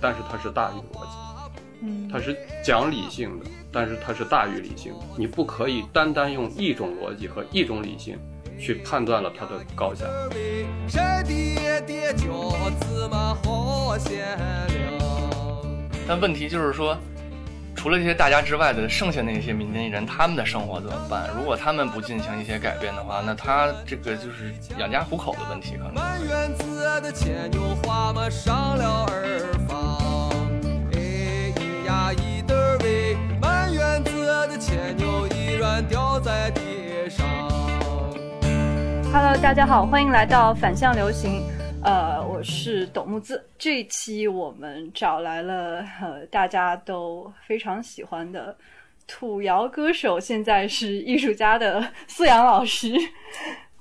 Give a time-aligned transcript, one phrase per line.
[0.00, 1.10] 但是它是大于逻辑。
[1.80, 4.98] 嗯，它是讲理性的，但是它是大于理性的。
[5.16, 8.18] 你不可以单单用一种逻辑和一种理性
[8.58, 10.04] 去判断了它的高下。
[16.08, 16.96] 但问题就是说，
[17.76, 21.30] 除了这些大家之外的剩下那些民间艺人，他们的生活怎么办？
[21.36, 25.94] 如果他们不进行一些改变的话，那他这个就是养家糊口的问题，可能。
[39.10, 41.42] Hello，大家好，欢迎来到反向流行。
[41.82, 43.48] 呃，我是董木子。
[43.58, 48.56] 这一期我们找来了呃大家都非常喜欢的
[49.06, 52.92] 土谣歌手，现在是艺术家的 思阳老师。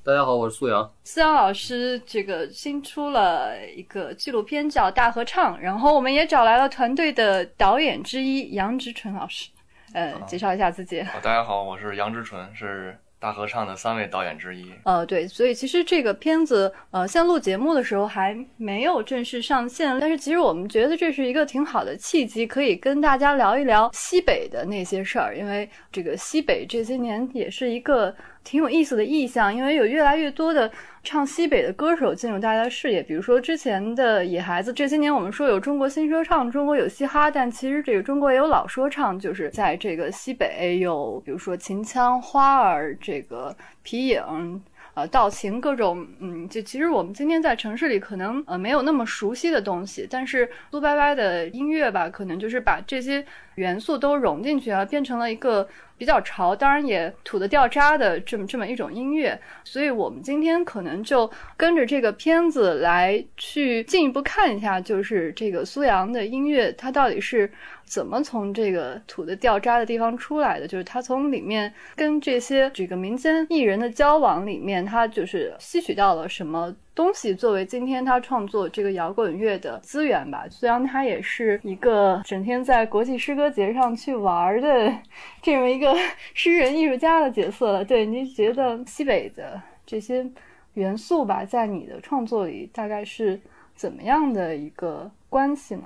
[0.08, 0.89] 大家好，我是苏阳。
[1.03, 9.50] 苏阳老师这个新出了一个纪录片叫《大合唱》，然后我们也找来了团队的导演之一杨之纯老师。
[9.91, 11.03] 呃，介绍一下自己。
[11.03, 12.97] 好，大家好，我是杨之纯，是。
[13.19, 28.16] 大合唱的三位导演之一，呃，对，所以其实这个片子，呃，像录节目的时候还没有正式上线，但是其实我们觉得这是一个挺好的契机，可以跟大家聊一聊西北的那些事儿，因为这个西北这些年也是一个。
[28.48, 30.72] 挺有意思的意象，因为有越来越多的
[31.03, 33.03] 唱西北的歌手进入大家的视野。
[33.03, 43.53] 比如说之前的野孩子，这些年我们说有中国新说唱，中国有嘻哈，但其实这个中国也有老说唱，就是在这个西北有，比如说秦腔、花儿、这个
[43.84, 44.62] 皮影。
[44.98, 55.68] 呃，道情各种，嗯，就其实我们今天在城市里可能呃没有那么熟悉的东西，但是苏白白的音乐吧，可能就是把这些元素都融进去啊，变成了一个
[56.00, 59.40] 比较潮，当然也土的掉渣的这么这么一种音乐。
[59.63, 67.52] 所以我们今天可能就跟着这个片子来去进一步看一下，就是这个苏阳的音乐，它到底是。
[67.88, 70.68] 怎么从这个土的掉渣的地方出来的？
[70.68, 80.46] 就是他从里面跟这些这个民间艺人的交往里面，他就是吸取到了什么东西，作为今天他创作这个摇滚乐的资源吧。
[80.50, 84.94] 虽然他也是一个整天在国际诗歌节上去玩的
[85.42, 85.96] 这么一个
[86.34, 87.86] 诗人艺术家的角色了。
[87.86, 90.30] 对，你觉得西北的这些
[90.74, 93.40] 元素吧，在你的创作里大概是
[93.74, 95.84] 怎么样的一个关系呢？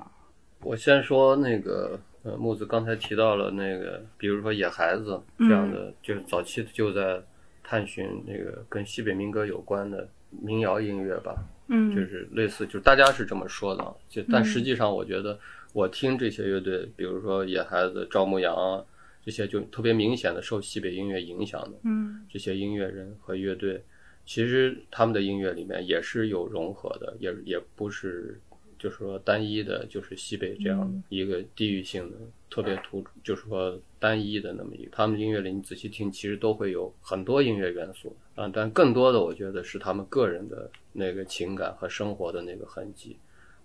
[0.64, 7.20] 我先说那个，呃，木子刚才提到了那个，比如说野孩子这样的，就是早期就在
[7.64, 11.36] 探寻那个跟西北民歌有关的民谣音乐吧，
[11.68, 15.38] 嗯，就是类似，就是大家是这么说的，就但实际上我觉得
[15.74, 18.86] 我听这些乐队，比如说野孩子、赵牧阳啊
[19.26, 23.84] 这些，就特别明显的受西北音乐影响的，嗯，这些音乐人和乐队，
[24.28, 28.40] 其实他们的音乐里面也是有融合的，也也不是。
[28.81, 32.18] 就是说，单一的，就是西北这样的一个地域性的
[32.50, 34.90] 特别突出，就是说单一的那么一个。
[34.92, 43.16] 他们音乐里你仔细听，其实都会有很多音乐元素啊，但更多的我觉得是他们个人的那个情感和生活的那个痕迹。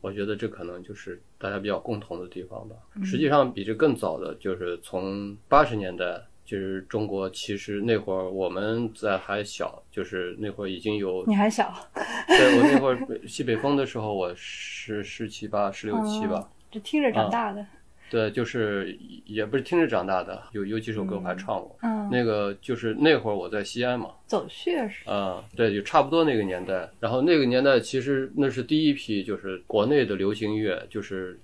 [0.03, 2.77] 我觉得这可能就是大家比较共同的地方吧。
[3.03, 6.23] 实际上，比这更早的，就是从八十年代。
[6.47, 11.75] 就是中国，其实那会儿我们在还小，就是那会儿已经有你还小，
[12.29, 17.67] 对我那会儿西北风的时候，我十十七八、十六七吧，就听着长大的。
[18.09, 21.77] 对，就是也不是听着长大的，有有几首歌我还唱过。
[21.83, 25.03] 嗯，那个就是那会儿我在西安嘛，走穴是。
[25.07, 26.89] 嗯，对，就差不多那个年代。
[27.01, 31.39] 然后那个年代其实那是第一批，就是国内的流行乐，就是。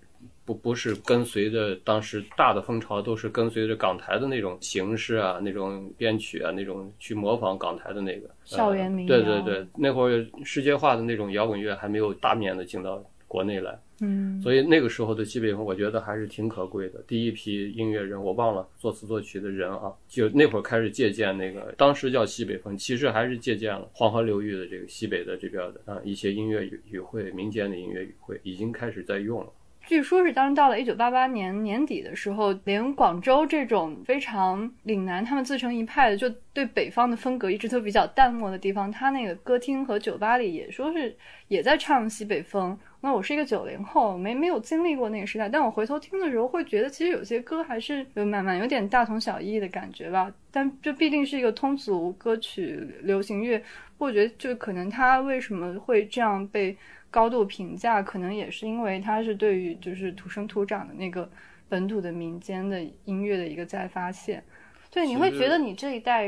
[0.45, 9.17] 不不是跟随着当时大的风潮，都是跟随着港台的那种形式啊，那种编曲啊，那种去模仿港台的那个校园民谣。
[9.17, 13.79] 对对对，那会儿世界化的那种摇滚乐还没有大面的进到国内来。
[14.05, 17.00] 嗯，所以那个时候的西北风，我觉得还是挺可贵的。
[17.06, 29.53] 第一批音乐人，我忘了作词作曲的人啊，就那会儿开始借鉴那个，当时叫西北风，其实还是借鉴了黄河流域的这个西北的这边的啊一些音乐语汇，民间的音乐语汇，已经开始在用了。
[29.93, 41.15] 据说是当时到了一九八八年年底的时候，连广州这种非常岭南，他们自成一派的，就对北方的风格一直都比较淡漠的地方，他那个歌厅和酒吧里也说是
[41.49, 42.75] 也在唱西北风。
[43.03, 50.33] 那我是一个九零后，没没有经历过那个时代，但我回头听的时候会觉得，其实有些歌还是有蛮蛮有点大同小异的感觉吧。
[50.50, 53.62] 但这必定是一个通俗歌曲、流行乐，
[53.99, 56.75] 我觉得就可能他为什么会这样被。
[57.12, 61.31] 高度评价，可能也是因为它是对于就是土生土长的那个
[61.69, 64.43] 本土的民间的音乐的一个再发现。
[64.91, 66.25] 对，你会觉得你这一代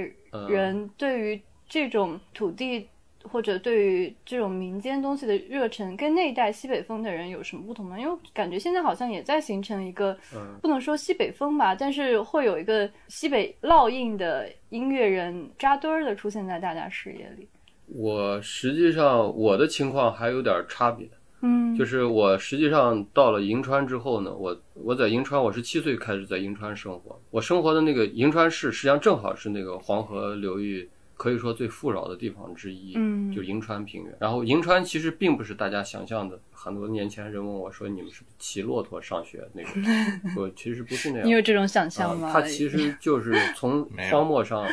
[0.48, 2.88] 人对于这种土地
[3.22, 7.98] 或者对于这种民间东西的热忱，跟那一代西北风的人有什么不同吗？
[7.98, 17.48] 因为感觉现在好像也在形成一个，嗯不能说西北风吧，但是会有一个西北烙印的音乐人扎堆儿的出现在大家视野里。
[17.86, 21.08] 我实际上我的情况还有点差别，
[21.42, 27.20] 嗯，就是我实际上到了银川之后呢，我我在银川，我是七岁开始在银川生活。
[27.30, 34.16] 我生活的那个银川市，实际上正好是那个黄河流域可以说最富饶的地方之一，嗯就银川平原。
[34.18, 39.82] 然后银川其实并不是大家想象的，很多年前人问我说你们是不是骑骆驼上学那种，
[40.36, 41.30] 我其实不是那样你。
[41.30, 42.28] 有这种想象吗？
[42.28, 44.66] 啊，它其实就是从荒漠上，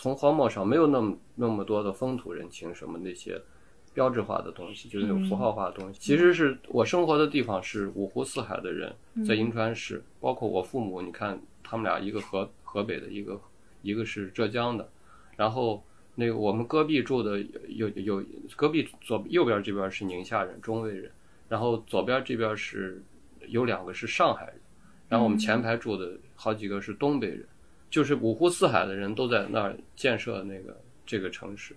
[0.00, 3.40] 从荒漠上没有那么那么多的风土人情什么那些
[3.92, 6.00] 标志化的东西，就是那种符号化的东西。
[6.00, 8.94] 其实是我生活的地方是五湖四海的人，
[9.26, 13.38] 在银川市，包括我父母，你看他们俩一个河河北的，一个
[13.82, 14.88] 一个是浙江的，
[15.36, 15.82] 然后。
[16.16, 18.24] 那个我们戈壁住的有有有
[18.54, 21.10] 戈壁左右边这边是宁夏人、中卫人，
[21.48, 23.02] 然后左边这边是
[23.46, 24.60] 有两个是上海人，
[25.08, 27.46] 然后我们前排住的好几个是东北人，
[27.90, 31.74] 就是五湖四海的人都在那儿建设那个这个城市。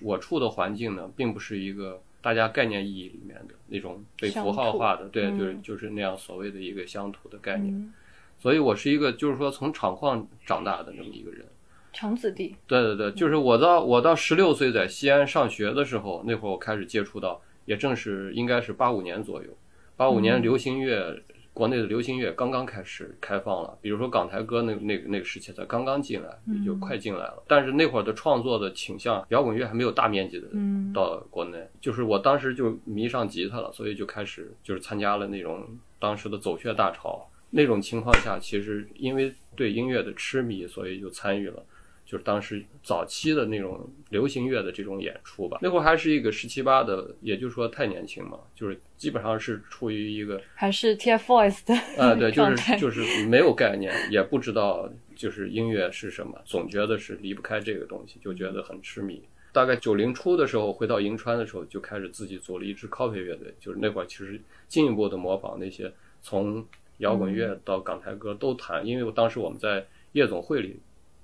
[0.00, 7.74] 我处的环境呢，并不是一个大家概念意义里面的那种被符号化的，对，嗯就是就是那样所谓的一个乡土的概念。
[7.74, 7.92] 嗯
[8.38, 11.42] 所以我是一个就是说从厂矿长大的这么一个人。
[11.90, 19.48] 长子弟，对对对，就是我到我到十六岁在西安上学的时候，那会儿我开始接触到，也正是应该是八五年左右，
[19.96, 21.18] 八五年流行乐，
[21.56, 27.42] 国内的流行乐刚刚开始开放了，比如说港台歌那那个那个时期才刚刚进来，也就快进来了。
[27.48, 35.66] 但是那会儿的创作的倾向，摇滚乐还没有大面积的嗯到国内，就是我当时就迷上吉他了，所以就开始就是参加了那种
[35.98, 37.26] 当时的走穴大潮。
[37.48, 41.62] 那种情况下，其实因为对音乐的痴迷，所以就参与了。
[42.06, 59.20] 就是当时早期的那种流行乐的这种演出吧，那会儿还是一个十七八的，也就是说太年轻嘛，就是基本上是处于一个还是 TFBOYS 的呃，对， 就是就是没有概念，也不知道就是音乐是什么，总觉得是离不开这个东西，就觉得很痴迷。
[59.52, 65.92] 大概九零初的时候，回到银川的时候，就开始自己组了一支 copy 乐队，就是那会儿其实进一步的模仿那些
[66.22, 66.64] 从
[66.98, 70.78] 摇滚乐到港台歌都弹，因为当时我们在夜总会里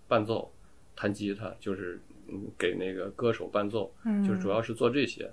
[0.09, 0.53] 伴奏。
[0.95, 5.31] 弹吉他就是嗯给那个歌手伴奏，嗯就是主要是做这些。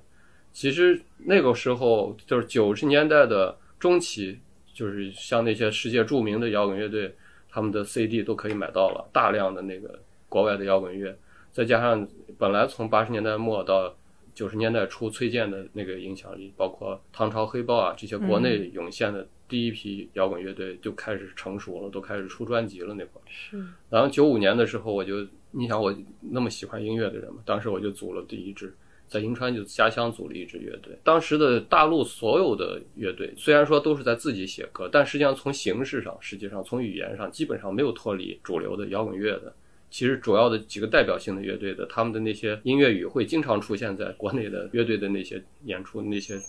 [0.52, 4.40] 其实那个时候就是九十年代的中期，
[4.74, 7.14] 就是像那些世界著名的摇滚乐队，
[7.50, 11.16] 他们的 CD 都可以买到了，大量的那个国外的摇滚乐，
[11.52, 12.08] 再加上
[12.38, 13.96] 本来从八十年代末到
[14.34, 23.24] 九十年代初崔健的那个影响力，包括唐朝黑豹啊这些国内涌现的第一批摇滚乐队就开始成熟了，都开始出专辑了那会儿。
[23.28, 28.74] 是然后九五年的时候，我就你想我那么喜欢音乐的人嘛，当时我就组了第一支，
[29.08, 30.98] 在银川就家乡组了一支乐队。
[31.04, 39.54] 当时的大陆所有的乐队，虽然说都是在自己写歌，但实际上从形式上，实际上从语言上，基本上没有脱离主流的摇滚乐的。
[39.90, 46.40] 其实主要的几个代表性的乐队的，他们的那些音乐语会经常出现在国内的乐队的那些演出那些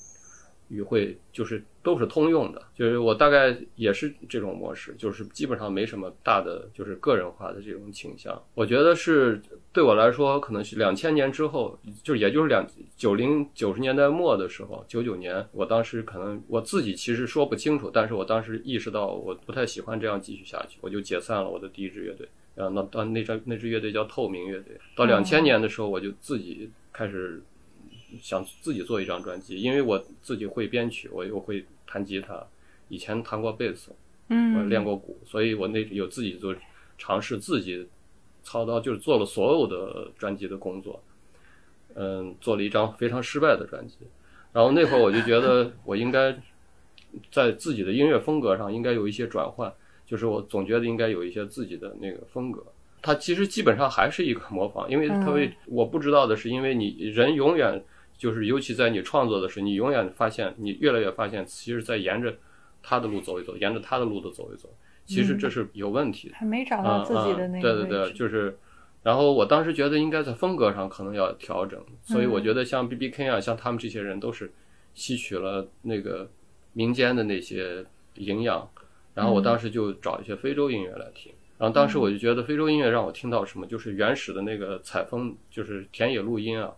[0.71, 2.63] 语汇，就是都是通用的。
[2.75, 8.43] 就是我大概也是这种模式，就是基本上没什么大的就是个人化的这种倾向。
[8.55, 22.29] 我觉得是对我来说，可能是两千年之后，就也就是两九零九十年代末的时候，九九年，我当时可能我自己其实说不清楚，但是我当时意识到我不太喜欢这样继续下去，我就解散了我的第一支乐队。
[22.55, 24.77] 然后那到那支那支乐队叫透明乐队。
[24.97, 27.41] 到两千年的时候，我就自己开始
[28.21, 32.45] 想自己做一张专辑，因为我自己会编曲，我又会弹吉他，
[32.89, 33.93] 以前弹过贝斯，
[34.29, 36.55] 嗯我嗯练过鼓，所以我那有自己做
[36.99, 37.87] 尝试自己
[38.43, 41.03] 操刀，就是做了所有的专辑的工作，
[41.95, 43.97] 嗯，做了一张非常失败的专辑。
[44.53, 46.37] 然后那会儿我就觉得我应该
[47.31, 49.73] 在自己的音乐风格上应该有一些转换，
[50.05, 52.65] 就是我总觉得应该有一些自己的那个风格。
[53.03, 57.83] 它其实基本上还是一个模仿，因为特别我不知道的是，因为你人永远
[58.21, 62.37] 就是，尤其在你创作的时候，你永远发现，你越来越发现，其实在沿着
[62.83, 64.69] 他的路走一走，沿着他的路的走一走，
[65.07, 66.35] 其实这是有问题的。
[66.37, 68.59] 还没找啊到自己的啊那个对对对，就是。
[69.03, 74.53] 然后我当时觉得应该在风格上可能要调整，所以我觉得像 B B K 啊，像他们这些人都是
[74.93, 76.31] 吸取了那个
[76.75, 77.83] 民间的那些
[78.17, 78.69] 营养，
[79.15, 81.33] 然后我当时就找一些非洲音乐来听。
[81.57, 86.71] 然后当时我就觉得非洲音乐让我听到什么，就是原始的那个采风，就是田野录音啊，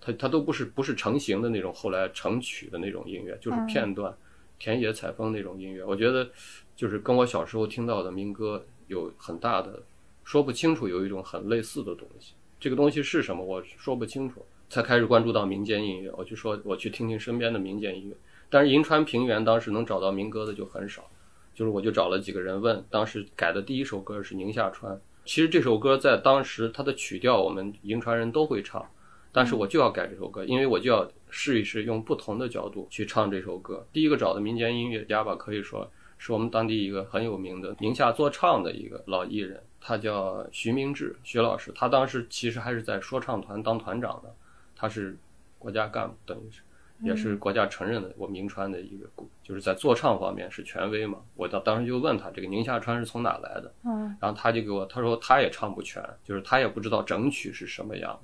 [0.00, 4.14] 它它都不是不是成型的那种，后来成曲的那种音乐，就是片段，
[4.58, 5.84] 田野采风那种音乐。
[5.84, 6.28] 我觉得
[6.76, 9.82] 就是跟我小时候听到的民歌有很大的
[10.24, 12.34] 说不清楚，有一种很类似的东西。
[12.60, 16.10] 这个东西是什么，我说不清楚，才开始关注到民间音乐。
[16.16, 18.16] 我就说我去听听身边的民间音乐，
[18.50, 21.08] 但是银川平原当时能找到民歌的就很少，
[21.54, 24.94] 就是我就找了几个人问，当时改的第一首歌是《宁夏川》。
[25.24, 28.84] 其实这首歌在当时它的曲调我们银川人都会唱，
[29.32, 33.86] 但是我就要改这首歌，因为我就要试一试用不同的角度去唱这首歌。
[33.92, 41.72] 第一个找的民间音乐家吧，可以说是我们当地一个很有名的宁夏做唱的一个老艺人，他叫徐明志，徐老师。
[41.74, 44.34] 他当时其实还是在说唱团当团长的，
[44.74, 45.16] 他是
[45.58, 46.62] 国家干部，等于是。
[47.00, 49.08] 也是国家承认的，我明川的一个，
[49.40, 51.20] 就是在做唱方面是权威嘛。
[51.36, 53.72] 我当当时就问他，这个宁夏川是从哪来的？
[53.84, 58.20] 嗯，然后他就给我，他说他也唱不全，就是他也不知道整曲是什么样的。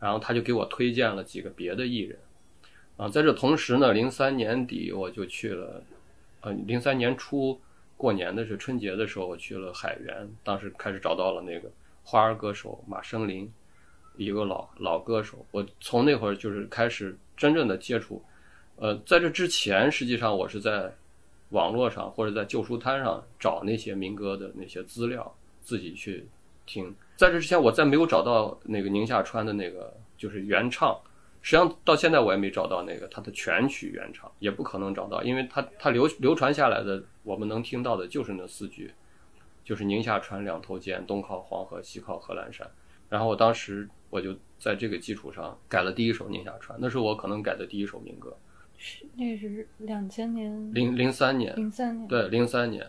[0.00, 2.18] 然后他就给我推荐了几个别的艺人。
[2.96, 5.80] 啊，在这同时呢，零三年底我就去了，
[6.40, 7.60] 呃，零三年初
[7.96, 11.70] 过年的是，春节的时候我去了海源，当时开始找到了那个
[12.02, 13.48] 花儿歌手马生林，
[14.16, 15.46] 一个老老歌手。
[15.52, 17.16] 我从那会儿就是开始。
[17.40, 18.22] 真正的接触，
[18.76, 20.92] 呃，在这之前，实际上我是在
[21.52, 26.26] 网络上或者在旧书摊上找那些民歌的那些资料，自己去
[26.66, 26.94] 听。
[27.20, 30.98] 在这之前，我在没有找到那个宁夏川的那个就是原唱，
[31.42, 38.90] 实际上到现在我也没找到那个他的全曲原唱，也不可能找到，因为他他流流传下来的，我们能听到的就是那四句，
[39.62, 42.66] 就是宁夏川两头尖，东靠黄河，西靠贺兰山。
[43.10, 43.86] 然后我当时。
[44.12, 48.36] 我就在这个基础上改了第一首《宁夏川》，那是我可能改的第一首民歌。
[48.76, 50.74] 是，那是两千年。
[50.74, 51.54] 零零三年。
[51.54, 52.08] 零三年。
[52.08, 52.84] 对，零三年。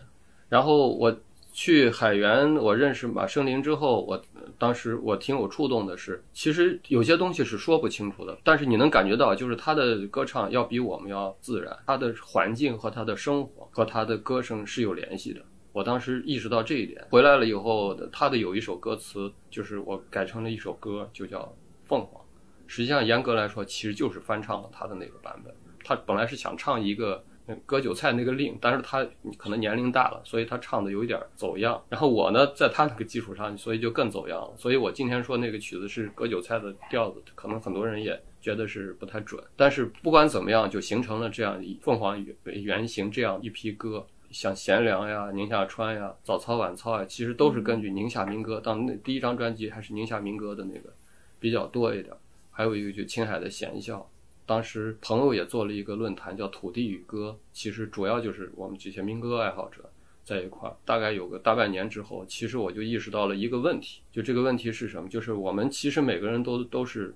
[0.48, 1.16] 然后我
[1.52, 4.20] 去海源，我认识马生林之后，我
[4.58, 15.40] 当时我挺有触动的是，其实有些东西是说不清楚的，但是你能感觉到，就是他的歌唱要比我们要自然，他的环境和他的生活和他的歌声是有联系的。
[15.72, 21.40] 我当时意识到这一点，回来了以后，他的有一首歌词，就是我改成了一首歌，就叫
[21.84, 22.20] 《凤凰》。
[22.66, 25.54] 实际上，严格来说，其实就是翻唱了他的那个版本。
[25.84, 27.22] 他本来是想唱一个
[27.66, 29.06] 割韭菜那个令，但是他
[29.36, 31.82] 可能年龄大了，所以他唱的有一点走样。
[31.88, 34.54] 然后我呢，在他那个基础上，所以就更走样了。
[34.56, 39.42] 所以我今天说那个曲子是割韭菜的调子，可能很多人也觉得是不太准。
[39.56, 44.06] 但是不管怎么样，就形成了这样以凤凰为原型这样一批歌。
[44.30, 48.58] 像贤良呀、宁夏川呀、早操晚操呀，其实都是根据宁夏民歌。
[48.60, 50.90] 当那第一张专辑还是宁夏民歌的那个
[51.38, 52.14] 比较多一点。
[52.50, 54.06] 还有一个就青海的贤孝，
[54.44, 59.88] 当时朋友也做了一个论坛叫“土地与歌”，其实主要就是我们这些民歌爱好者
[60.24, 60.76] 在一块儿。
[60.84, 65.08] 大概有个大半年之后，其实我就意识到了一个问题，就这个问题是什么？
[65.08, 67.14] 就是我们其实每个人都都是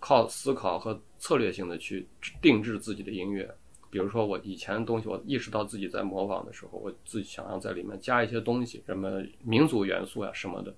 [0.00, 2.06] 靠思考和策略性的去
[2.42, 3.48] 定制自己的音乐。
[3.88, 10.74] 比如说我以前的东西，我意识到自己在模仿的时候，我自己想要在里面加一些东西，什么民族元素呀什么的，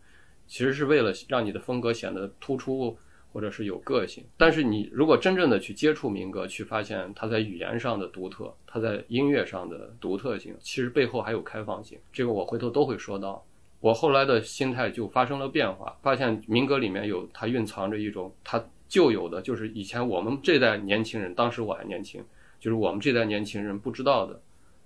[0.46, 2.94] 其实是为了让你的风格显得突出
[3.36, 4.24] 或者是有个性。
[4.38, 11.98] 但是你如果真正的去接触民歌，去发现它在语言上的独特，它在音乐上的独特性，其实背后还有开放性。
[12.10, 13.44] 这个我回头都会说到。
[13.80, 22.24] 我后来的心态就发生了变化，发现民歌里面有它蕴藏着一种它旧有的，就是以前我们这代年轻人，当时我还年轻。
[22.58, 24.40] 就是我们这代年轻人不知道的，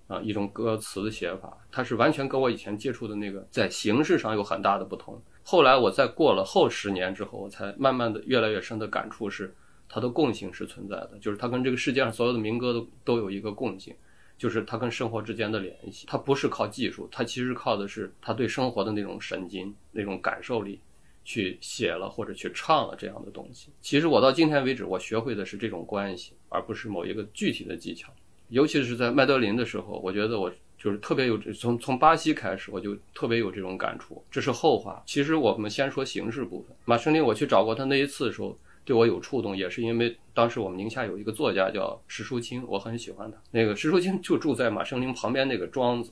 [0.08, 5.16] 啊，一种歌词的写法，它是完全跟我以前接触的那个在形式上有很大的不同。
[5.42, 9.54] 后来我在过了后十年之后，我才慢慢的越来越深的感触是，
[9.88, 13.94] 它的共性是存在的，就是它跟这个世界上所有的民歌都都有一个共性，
[14.38, 16.06] 就是它跟生活之间的联系。
[16.06, 20.80] 它不是靠技术，它其实靠的是它对生活的那种神经、那种感受力。
[21.22, 23.70] 去写了或者去唱了这样的东西。
[23.82, 28.10] 其实我到今天为止，我学会的是这种关系，而不是某一个具体的技巧。
[28.48, 30.50] 尤其是在麦德林的时候，我觉得我
[30.82, 34.24] 就是特别有从从巴西开始，我就特别有这种感触。
[34.30, 35.02] 这是后话。
[35.04, 36.74] 其实我们先说形式部分。
[36.86, 43.36] 马生林，我去找过他那一次的时候，对我有触动，也是因为当时我们宁夏有一个作家叫石淑清，我很喜欢他。
[43.50, 46.10] 那个石淑清就住在马生林旁边那个庄子，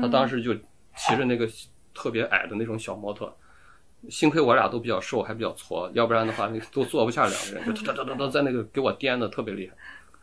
[0.00, 0.54] 他当时就
[0.96, 1.48] 骑着那个
[1.92, 3.36] 特别矮的那种小摩托。
[4.08, 9.74] 幸亏我俩都比较瘦，还比较矬，要不然的话，那都坐不下两个人，就哒哒哒哒在那个给我颠的特别厉害，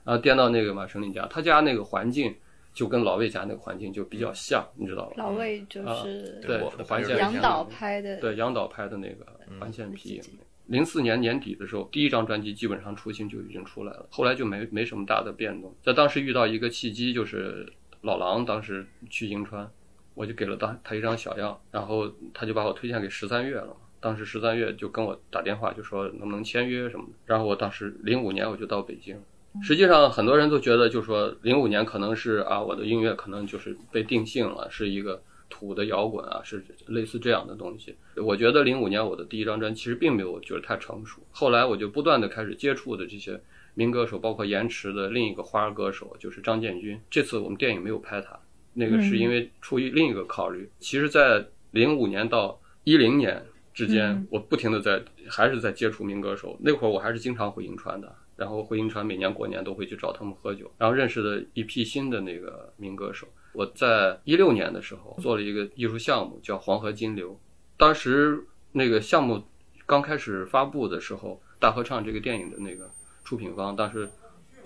[0.05, 2.33] 然后颠到那个马成林家，他家那个环境
[2.73, 5.13] 就跟老魏家那个环境就比较像，你知道吧？
[5.17, 9.25] 老魏就是对环线杨导拍的，对杨导拍的那个
[9.59, 10.21] 环线皮。
[10.67, 15.73] 零四年年底的时候，第一张专辑基本上雏形就已经出来了，后来就没没什么大的变动。
[15.81, 19.69] 在当时遇到一个契机，就是老狼当时去银川。
[20.13, 23.73] 我就给了他他一张小样，然后他就把我推荐给十三月了。
[24.01, 27.13] 当时十三月就跟我打电话，就说能不能签约什么的。
[27.25, 29.17] 然后我当时零五年我就到北京。
[29.61, 37.95] 实际上很多人都觉得，就说零五年可能是啊，我的音乐可能就是被定性了，是一个土的摇滚啊，是类似这样的东西。
[38.15, 43.39] 我觉得零五年我的第一张专辑其实并没有觉得太成熟，后来我就不断的开始接触的这些
[43.73, 46.99] 民歌手，包括延迟的另一个花儿歌手就是张建军。
[47.09, 48.39] 这次我们电影没有拍他，
[48.73, 50.69] 那个是因为出于另一个考虑。
[50.79, 53.43] 其实，在零五年到一零年
[53.73, 56.57] 之间，我不停的在还是在接触民歌手。
[56.61, 63.27] 那会儿我还是经常回银川的，然后回银川每年过年都会去找他们喝酒，然后认识了一批新的那个民歌手。
[63.53, 67.33] 我在一六年的时候做了一个艺术项目，叫《黄河金流》。
[67.77, 69.43] 当时那个项目
[69.85, 72.89] 刚开始发布的时候，《大合唱》这个电影的那个
[73.23, 74.09] 出品方，当时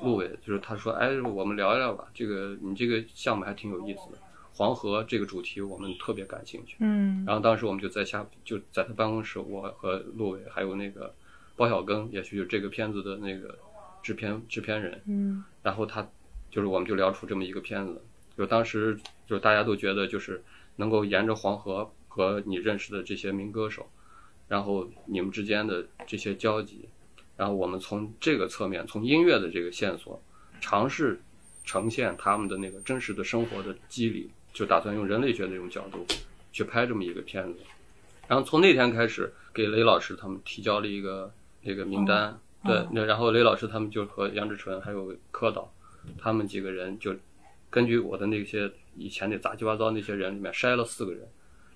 [0.01, 4.17] 陆伟就是他说：“哎，我们聊一聊吧，这个你这个项目还挺有意思的，
[4.53, 11.13] 黄河这个主题我们特别感兴趣。”嗯然后当时我们就在下就在他办公室，我和陆伟还有那个
[11.55, 13.57] 包小庚，也许就是这个片子的那个
[14.05, 15.43] 制片制片人，嗯。
[15.63, 16.07] 然后他
[16.51, 17.99] 就是我们就聊出这么一个片子，
[18.37, 18.95] 就当时
[19.25, 20.43] 就大家都觉得就是
[20.75, 23.89] 能够沿着黄河和你认识的这些民歌手，
[24.47, 26.87] 然后你们之间的这些交集，
[27.35, 30.21] 然后我们从这个侧面，从音乐的这个线索，
[30.61, 31.19] 尝试
[31.63, 36.05] 呈现他们的那个真实的生活的机理，就打算用人类学的这种角度
[36.51, 37.59] 去拍这么一个片子。
[38.27, 41.33] 然后从那天开始，给雷老师他们提交了一个
[41.63, 45.71] 那个名单，对，那然后雷老师他们就和杨志纯还有柯导，
[46.17, 47.15] 他们几个人就
[47.69, 51.27] 根据我的那些以前那杂七八糟那些人里面筛了四个人，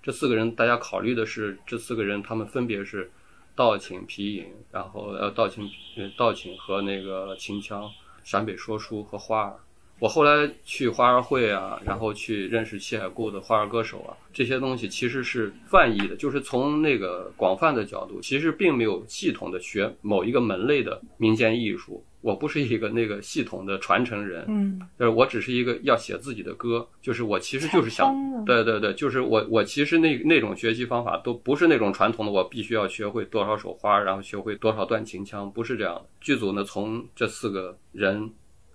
[0.02, 3.12] 这四个人大家考虑的是这四个人他们分别是
[3.56, 7.90] 道情、皮影，然后呃道情、呃道情和那个秦腔、
[8.24, 9.60] 陕北说书和花儿。
[10.00, 22.04] 我后来去花儿会啊，然后去认识西海固的花儿歌手啊，这些东西其实是泛义的，就是从那个广泛的角度，其实并没有系统的学某一个门类的民间艺术。
[22.22, 28.14] 我不是一个那个系统的传承人，嗯就是我只是一个要写自己的歌，就是我其实就是想
[28.46, 36.06] 对对对，就是我我其实那那种学习方法都不是那种传统的，我必须要学会多少首花，然后学会多少段秦腔，不是这样的。
[36.20, 38.30] 剧组呢，从这四个人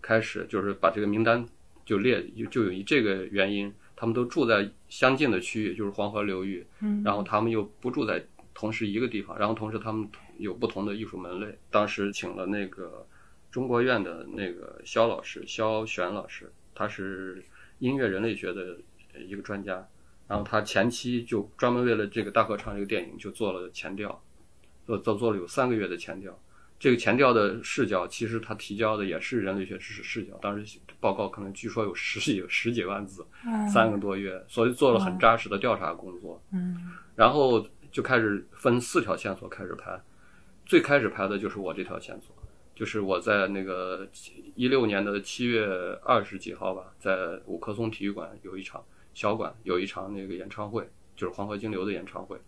[0.06, 1.42] 开始，就是把这个名单
[1.86, 11.58] 就列，就就有一这个原因，他们都住在相近的区域，就是黄河流域，嗯然后他们又不住在同时一个地方，然后同时他们有不同的艺术门类。
[11.70, 13.06] 当时请了那个
[13.50, 17.42] 中国院的那个肖老师，肖璇老师，他是
[17.78, 18.76] 音乐人类学的
[19.26, 19.88] 一个专家，
[20.28, 24.22] 然后他前期就专门为了这个大合唱这个电影就做了前调，
[24.84, 26.38] 做做做了有三个月的前调。
[26.85, 33.27] 这个前调的视角，其实他提交的也是人类学知识视角，当时报告可能据说有十几十几万字，
[33.73, 36.38] 三个多月，所以做了很扎实的调查工作。
[36.53, 39.99] 嗯然后就开始分四条线索开始拍，
[40.66, 42.37] 最开始拍的就是我这条线索，
[42.75, 44.07] 就是我在那个
[44.55, 45.66] 一六年的七月
[46.05, 52.38] 二十几号吧，在五棵松体育馆有一场小馆有一场那个演唱会，就是黄河金流的演唱会。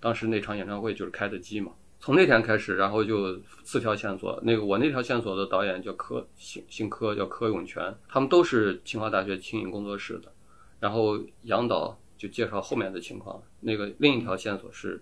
[0.00, 4.36] 当时那场演唱会就是开的机嘛，从那天开始，然后就四条线索。
[4.42, 10.32] 那个我那条线索的导演叫柯姓姓柯，叫柯永全，他们都是清华大学轻影工作室的。
[10.80, 13.40] 然后杨导就介绍后面的情况。
[13.60, 15.00] 那个另一条线索是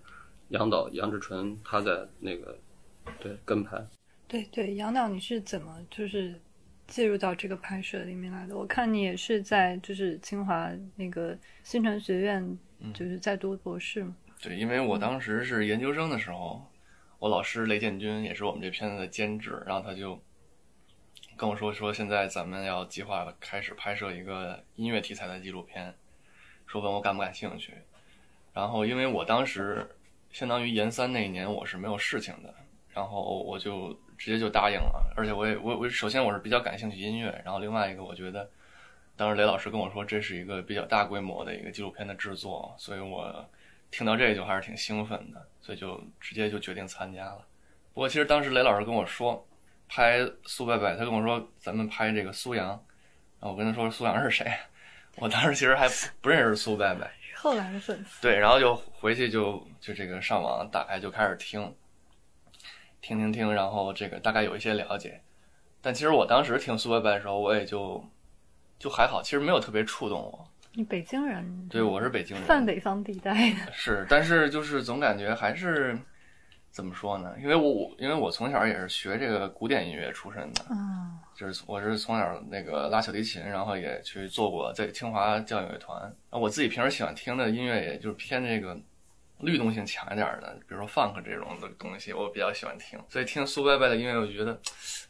[0.49, 2.55] 杨导杨志纯他在那个
[3.19, 3.83] 对跟拍。
[4.27, 6.39] 对对，杨导，你是怎么就是
[6.85, 8.55] 介入到这个拍摄里面来的？
[8.55, 12.59] 我看你也是在就是清华那个新传学院，
[12.93, 14.15] 就是在读博士嘛。
[14.39, 16.63] 对，因为我当时是研究生的时候，
[17.21, 20.19] 我老师雷建军也是我们这片子的监制，然后他就
[21.37, 25.93] 跟我说说现在咱们要计划开始拍摄一个音乐题材的纪录片，
[26.65, 27.75] 说问我感不感兴趣。
[28.53, 29.87] 然后因为我当时
[30.31, 32.51] 相当于研三那一年我是没有事情的，
[32.89, 38.49] 然后我就直接就答应了，而且我也我我首先我是比较感兴趣音乐，然后另外一个我觉得
[39.15, 43.47] 当时雷老师跟我说这是一个比较大规模的一个纪录片的制作，所以我
[43.91, 47.45] 听到这就还是挺兴奋的，所以就直接就决定参加了。
[47.93, 49.45] 不过其实当时雷老师跟我说
[49.89, 54.49] 拍苏贝贝，他跟我说咱们拍这个苏阳，然后我跟他说苏阳是谁，
[55.17, 55.89] 我当时其实还
[56.21, 61.75] 不认识苏贝贝，后来的粉丝，对，然后就回去就就这个上网打开就开始听，
[63.01, 65.21] 听听听，然后这个大概有一些了解。
[65.81, 68.01] 但其实我当时听苏贝贝的时候，我也就
[68.79, 70.47] 就还好，其实没有特别触动我。
[70.73, 73.33] 你北京人，对，我是北京人，泛北方地带
[73.65, 75.97] 的， 是，但是就是总感觉还是
[76.69, 77.35] 怎么说呢？
[77.41, 86.09] 因为我我因为我从小也是学这个古典音乐出身的，嗯就是我是从小那个拉小提琴，然后也去做过在清华交响乐团。
[86.29, 88.79] 我自己平时喜欢听的音乐，也就是偏这个
[89.39, 92.97] 律动性强一点的，比如说 funk 这种的东西，我比较喜欢听。
[93.09, 94.57] 所以听苏伯伯的音乐，我就觉得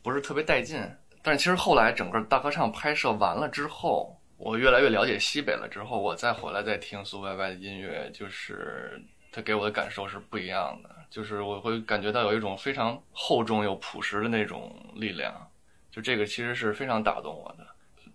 [0.02, 0.82] 不是特别带劲。
[1.21, 8.99] 但是其实后来整个大合唱拍摄完了之后，我越来越了解西北了之后，我再回来再听苏维维的音乐，就是
[9.32, 15.32] 他给我的感受是不一样的，就是我会感觉到有一种非常厚重又朴实的那种力量，
[15.91, 17.67] 就这个其实是非常打动我的。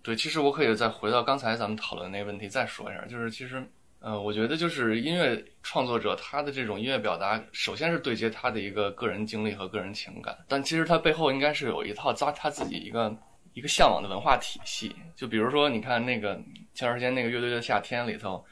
[0.03, 3.65] 对，其实我可以再回到刚才咱们讨论那个问题再说一下，就是其实，
[3.99, 13.15] 呃，我觉得就是音乐创作者他的这种音乐表达，首先是对接他的一个个人经历和个人情感，但其实他背后应该是有一套扎他自己一个
[13.57, 14.95] 一个向往的文化体系。
[15.15, 16.35] 就比如说，你看那个
[16.75, 18.45] 前段时间那个乐队的夏天里头，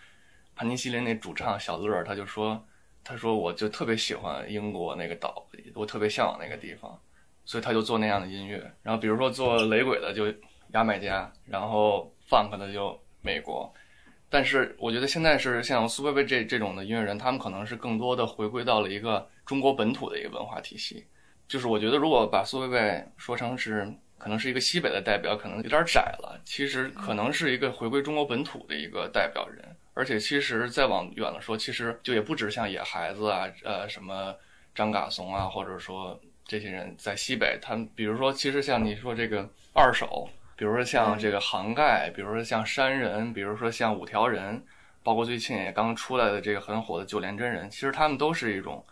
[0.56, 2.66] 盘尼西林那主唱小乐他就说，
[3.04, 7.00] 他说我就特别喜欢英国那个岛，我特别向往那个地方，
[7.46, 8.58] 所以他就做那样的音乐。
[8.82, 10.34] 然后比如说做雷鬼的就。
[10.74, 13.72] 牙买加，然后 funk 的就美国，
[14.30, 21.06] 但是我觉得现在是像苏贝贝这这种的音乐人，他们可能是更多的回归到了一个中国本土的一个文化体系。
[21.48, 23.90] 就是我觉得如果把苏贝贝说成是
[24.26, 26.42] 可能是一个西北的代表，可能有点窄了。
[26.44, 29.64] 其实可能是一个回归中国本土的一个代表人。
[29.94, 34.36] 而且其实再往远了说，其实就也不止像野孩子啊，呃，什么
[34.74, 40.28] 张嘎怂啊，或者说这些人在西北，他们比如说，其实像你说这个二手。
[40.58, 44.66] 比如说像这个杭盖，比如说像山人，比如说像五条人，
[45.04, 48.84] 包括最近也刚出来的这个很火的九连真人，其实他们都是一种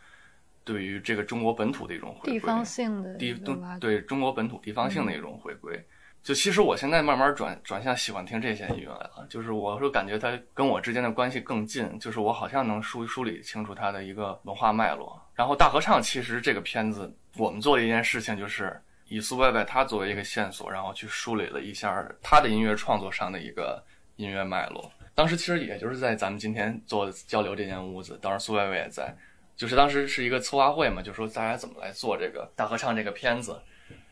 [0.64, 3.34] 对于这个中国本土的一种回归，地方性的地
[3.80, 5.84] 对中国本土地方性的一种回归。
[6.22, 15.22] 就其实我现在慢慢转转向喜欢听这些音乐了，就是我是感觉它跟我之间的关系更近，就是我好像能梳梳理清楚它的一个文化脉络。
[15.34, 18.82] 然后大合唱其实这个片子我们做的一件事情就是。
[19.10, 23.84] 以苏贝贝他作为一个线索，然后去梳理了一下他的音乐创作上的一个
[24.16, 24.92] 音乐脉络。
[25.14, 29.16] 当时其实也就是在咱们今天做交流这间屋子，当时苏贝贝也在，
[29.56, 33.60] 就是当时是一个策划会嘛，就说大家怎么来做这个大合唱这个片子。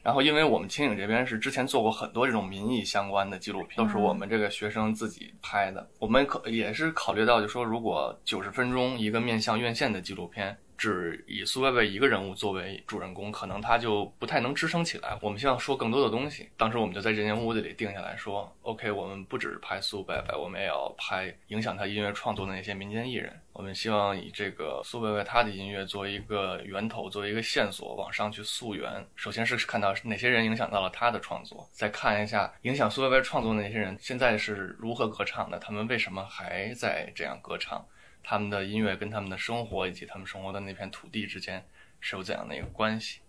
[0.04, 5.88] 然后因为我们青影这边是之前做过很多这种民意相关的纪录片，都是我们这个学生自己拍的。
[6.00, 10.58] 我们可也是考虑到，就说如果九十分钟一个面向院线的纪录片。
[10.82, 15.16] 只以苏贝贝一个人物作为主人公，可能他就不太能支撑起来。
[15.22, 16.50] 我们希望说更多的东西。
[16.58, 23.40] 当时我们就在这间屋子里定下来说：“OK，我们不只拍苏贝贝，我们也要拍影响他音乐创作的那些民间艺人。
[23.54, 29.06] 我们希望以这个苏贝贝他的音乐作为一个源头，作为一个线索，往上去溯源。
[29.16, 37.86] 首先是看到哪些人影响到了他的创作，再看一下影响苏贝贝创作的那些人现在是如何歌唱的，他们为什么还在这样歌唱。”
[38.24, 41.64] 他们的音乐跟他们的生活以及他们生活的那片土地之间
[42.00, 43.20] 是有怎样的一个关系？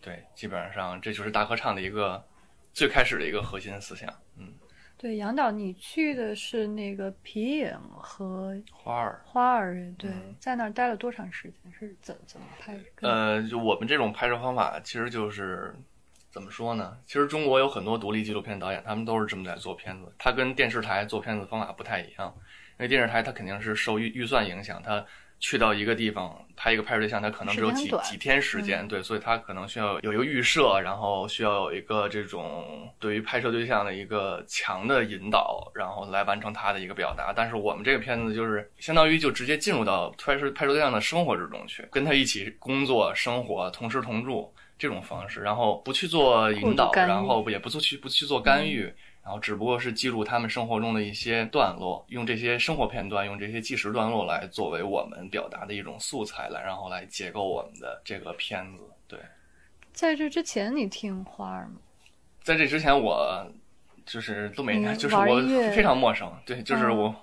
[0.00, 2.24] 对，基本上这就是大合唱的一个
[2.72, 4.08] 最开始的一个核心思想。
[4.36, 4.52] 嗯，
[4.96, 11.72] 对，杨导，你去的是那个皮影和花儿花儿乐队，在那儿待了多长时间？
[11.72, 12.78] 是怎怎么拍？
[13.00, 15.74] 呃，就我们这种拍摄方法，其实就是
[16.30, 16.96] 怎么说呢？
[17.04, 22.32] 其实中国有很多独立纪录片导演，他们都是这么在做片子，他跟电视台做片子方法不太一样。
[22.78, 25.04] 因为电视台它肯定是受预预算影响，它
[25.40, 37.32] 去到一个地方拍一个拍摄对象，它可能只有几几天时间，对，所以它可能需要有一个预设，然后需要有一个这种对于拍摄对象的一个强的引导，然后来完成它的一个表达。
[37.32, 48.92] 但是我们这个片子就是相当于就直接进入到拍摄拍摄对象的生活之中去，跟他一起工作、生活、同吃同住这种方式，然后不去做引导，然后也不做去不去做干预。
[49.22, 58.82] 然后只不过是记录他们生活中的一些段落，用这些生活片段，用这些纪实段落来作为我们表达的一种素材来，然后来结构我们的这个片子。
[59.06, 59.20] 对，
[59.92, 61.74] 在这之前你听花儿吗？
[62.42, 63.46] 在这之前我
[64.06, 65.38] 就是都没，就是我
[65.74, 66.32] 非常陌生。
[66.46, 67.14] 对，就是我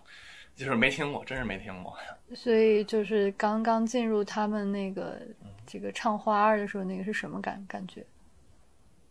[0.56, 1.98] 就是没听过，真是没听过。
[2.36, 5.20] 所以就是刚刚进入他们那个
[5.66, 8.06] 这个唱花儿的时候，那个是什么感感觉？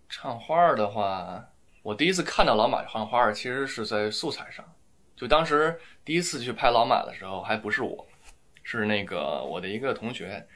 [0.09, 1.45] 唱花儿的话。
[1.85, 4.65] 我第一次看到老马换花儿，其实是在素材上。
[5.15, 8.07] 就当时第一次去拍老马的时候，还不是我，
[8.63, 10.47] 是那个我的一个同学。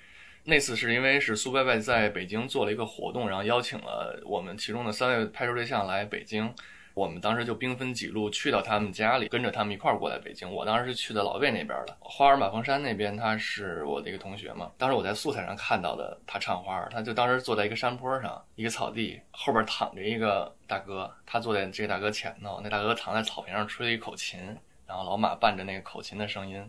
[0.45, 6.51] 那次是因为是苏贝贝在北京做了一个活动，然后邀请了我们其中的三位拍摄对象来北京。
[6.99, 10.53] 我们当时就兵分几路去到他们家里，跟着他们一块儿过来北京。
[10.53, 14.73] 我当时是去的老魏那边的，花儿马峰山那边，他是我的一个同学嘛。
[14.77, 24.41] 当时我在素材上看到的他唱花儿，他就当时坐在一个山坡上，一个草地后边躺着一个大哥，他坐在这个大哥前头，那大哥躺在草坪上吹了一口琴，
[24.85, 26.69] 然后老马伴着那个口琴的声音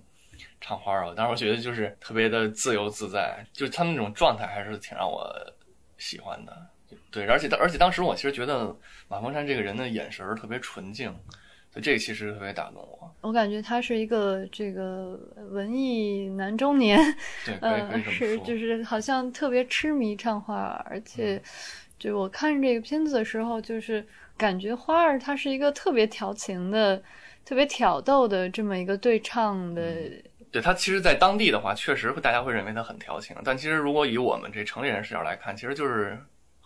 [0.61, 1.07] 唱花儿。
[1.07, 5.27] 我当时我觉得就是特别的自由自在，就是他们那种状态还是挺让我
[5.97, 6.67] 喜欢的。
[7.11, 8.75] 对，而且当而且当时我其实觉得
[9.07, 11.09] 马峰山这个人的眼神特别纯净，
[11.71, 13.15] 所以这个其实特别打动我。
[13.21, 15.19] 我感觉他是一个这个
[15.51, 16.99] 文艺男中年，
[17.45, 21.41] 对， 呃，是就是好像特别痴迷唱花，而且
[21.97, 24.05] 就我看这个片子的时候，就是
[24.37, 27.01] 感觉花儿他是一个特别调情的、
[27.43, 29.81] 特别挑逗的这么一个对唱的。
[30.51, 36.17] 对他，其实，在当地的话，确实会大家会认为他很调情，但其实如果以我们这城里人视角来看，其实就是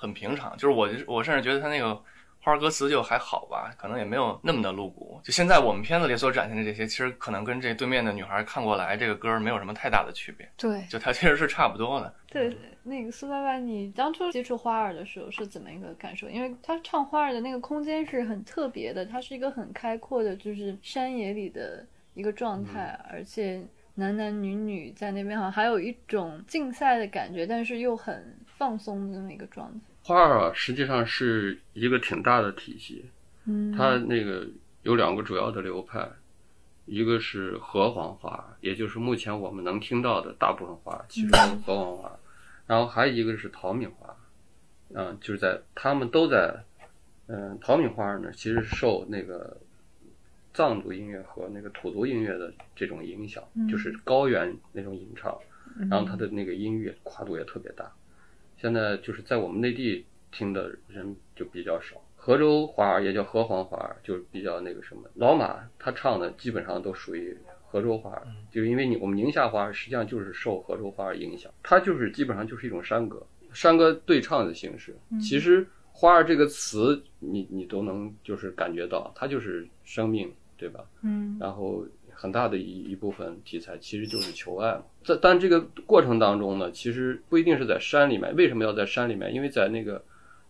[0.04, 0.52] 很平常。
[0.58, 1.96] 就是我，我甚至觉得他那个
[2.42, 5.18] 花儿歌词就还好吧，可能也没有那么的露骨。
[5.24, 10.46] 就现在我们片子里所展现的这些，其实可能跟这对面的女孩看过来这个歌儿没有什么太大的区别。
[10.58, 12.14] 对，就它其实是差不多的。
[12.28, 16.30] 对，那个苏白白，你当初接触花儿的时候是怎么一个感受？
[16.30, 23.64] 因为他唱花儿的那个空间是很特别的，它是一个很开阔的，就是山野里的一个状态，而且。
[23.96, 29.86] 男男女女在那边好像还有一种竞赛的感觉，但是又很放松的那么一个状态。
[30.04, 33.06] 花儿啊，实际上是一个挺大的体系，
[33.46, 34.46] 嗯，它那个
[34.84, 36.08] 有两个主要的流派，
[36.86, 42.20] 一个是河黄花，也就是目前我们能听到的大部分花，其中河黄花，
[42.68, 44.16] 然后还有一个是陶敏花，
[44.94, 46.64] 嗯，就是在他们都在，
[47.28, 49.58] 嗯，陶敏花呢，其实受那个。
[50.56, 55.36] 藏族音乐和那个土族音乐的这种影响，就是高原那种吟唱，
[55.90, 57.92] 然后它的那个音乐跨度也特别大。
[58.64, 61.98] 现在就是在我们内地听的人就比较少。
[62.16, 65.02] 河州花儿也叫河黄花儿，就比较那个什么。
[65.16, 73.22] 老马他唱的基本上都属于河州花儿，就是因为你我们宁夏花儿实际上就是受河州花儿影响，它就是基本上就是一种山歌，
[73.52, 74.96] 山歌对唱的形式。
[75.22, 80.34] 其实花儿这个词，你你都能就是感觉到，它就是生命。
[80.56, 80.86] 对吧？
[81.02, 84.84] 嗯，然后很大的一一部分题材其实就是求爱嘛。
[85.04, 88.36] 在但这个过程当中呢，其实不一定是在山里面。
[88.36, 89.34] 为什么要在山里面？
[89.34, 90.04] 因为在那个，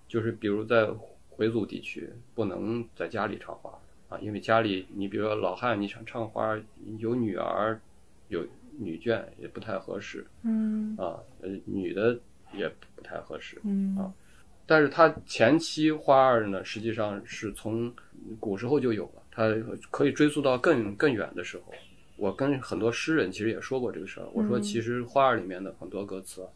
[0.07, 0.87] 就是比如在
[1.29, 3.71] 回族地区，不能在家里唱花
[4.09, 6.55] 啊，因为家里你比如说老汉，你想唱花，
[6.99, 7.79] 有女儿，
[8.27, 8.45] 有
[8.77, 10.25] 女眷也不太合适。
[10.43, 12.19] 嗯，啊，呃，女的
[12.55, 13.59] 也不太合适。
[13.63, 14.13] 嗯啊，
[14.67, 17.91] 但是它前期花儿呢，实际上是从
[18.39, 19.22] 古时候就有了。
[19.35, 19.51] 它
[19.89, 21.73] 可以追溯到更更远的时候，
[22.17, 24.27] 我跟很多诗人其实也说过这个事儿。
[24.31, 26.47] 我说，其实花儿里面的很多歌词，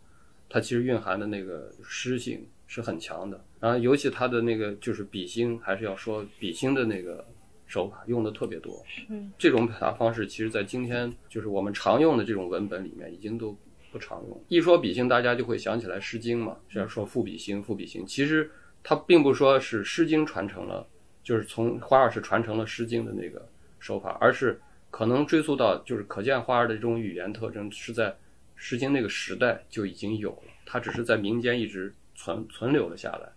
[0.47, 3.43] 它其实蕴含的那个诗性是很强的。
[3.59, 7.25] 然后，尤其它的那个就是比兴，还是要说比兴的那个
[7.65, 8.79] 手法用的特别多。
[9.09, 13.57] 嗯，这种表达方式，其实在今天就是我们常用的这种文本里面已经都
[13.91, 14.43] 不常用。
[14.49, 18.05] 一说比兴，大家就会想起来《诗经》嘛，是要说赋比兴，赋比兴。
[18.05, 18.51] 其实
[18.83, 20.85] 它并不说是《诗经》传承了。
[21.27, 23.45] 就是从花儿是传承了《诗经》的那个
[23.79, 24.57] 手法，而是
[24.89, 28.09] 可能追溯到，就是可见花儿的这种语言特征是在
[28.55, 33.27] 《诗经》那个时代就已经有了，它只是在民间一直存存留了下来。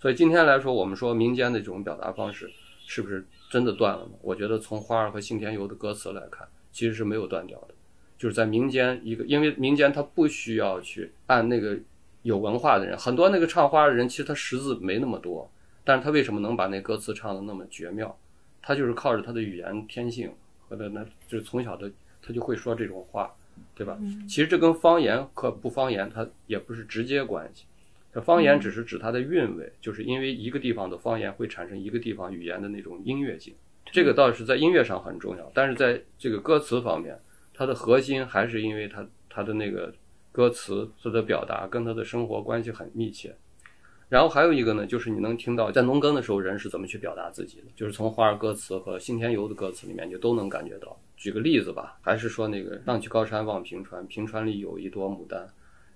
[0.00, 2.50] 所以今天来说，我们说民间的这种表达方式
[2.84, 4.10] 是不是真的断了呢？
[4.22, 7.74] 我觉得从花儿和信天游的歌词来看，其实是没有断掉的。
[8.18, 11.78] 就是在民间一个，因为民间他不需要去按那个
[12.22, 15.48] 有文化的人，很多那个唱花儿的人，其实他识字没那么多。
[15.86, 18.18] 但是他为什么能把那歌词唱的那么绝妙？
[18.60, 20.28] 他就是靠着他的语言天性
[20.68, 21.88] 和他那，就是从小的
[22.20, 23.32] 他就会说这种话，
[23.72, 23.96] 对吧？
[24.28, 27.64] 其实这跟方言和不方言，它也不是直接关系。
[28.12, 33.54] 这方言只是指它的韵味，就是因为一个地方的方言会产生一个地方语言的那种音乐性，
[33.92, 35.48] 这个倒是在音乐上很重要。
[35.54, 37.16] 但是在这个歌词方面，
[37.54, 39.94] 它的核心还是因为它它的那个
[40.32, 43.36] 歌词它的表达跟他的生活关系很密切。
[44.08, 50.96] 然后还有一个呢，就是你能听到在农耕的时候人是怎么去表达自己的，就是从花儿歌词和信天游的歌词里面，就都能感觉到。
[51.16, 55.48] 举个例子吧，还是说那个浪去高山望平川，平川里有一朵牡丹，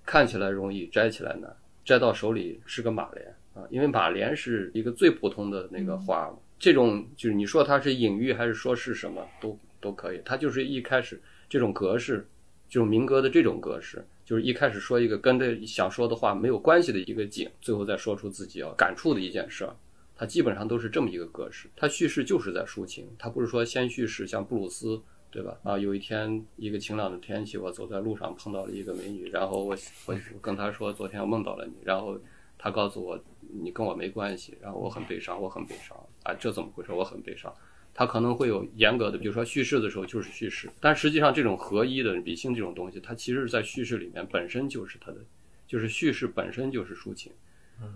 [0.04, 6.38] 看起来容易，摘起来难，摘到手里是个马莲啊，因为马莲是一个最普通的那个花嘛。
[6.58, 12.26] 这种就是你说它是隐喻还是说是什么都都可以，它就是一开始这种格式，
[12.68, 14.04] 这种民歌的这种格式。
[14.30, 19.74] 就是一开始说一个跟这想说的话没有关系的一个景，最后再说出自己要感触的一件事儿，
[20.14, 21.68] 它基本上都是这么一个格式。
[21.74, 25.58] 它叙事就是在抒情，它不是说先叙事，像布鲁斯，对吧？
[25.64, 32.16] 啊，有一天一个晴朗的天气，我走在路上碰到了一个美女，然后我我跟她说昨天我梦到了你，然后
[32.56, 33.18] 她告诉我
[33.60, 36.92] 你跟我没关系，然后我很悲伤，我很悲伤啊，这怎么回事？
[36.92, 37.52] 我很悲伤。
[37.94, 45.18] 它可能会有严格的，比如说叙事的时候就是叙事，但实际上这种合一的理性这种东西，它其实在叙事里面本身就是它的，
[45.66, 47.32] 就是叙事本身就是抒情。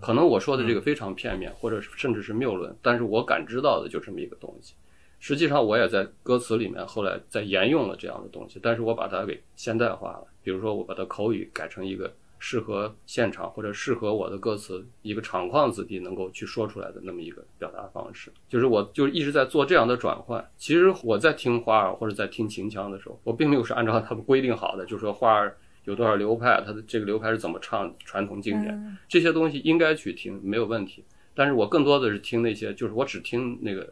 [0.01, 4.73] 可能我说的这个非常片面，或者甚至是谬论，但是我感知到的就这么一个东西。
[5.19, 12.13] 实际上我也在歌词里面后来在沿用了这样的东西，但是我把它给现代化了，比如说我把它口语改成一个。
[12.37, 20.45] 适合现场或者适合我的歌词，一个场况子弟能够去说出来的那么一个表达方式，就是我就一直在做这样的转换。
[20.57, 31.03] 其实我在听花儿或者在听秦腔的时候，我并没有是按照他们规定好的，就是说花儿有多少流派，它的这个流派是怎么唱，传统经典这些东西应该去听没有问题。
[31.33, 33.87] 但是我更多的是听那些，就是我只听那个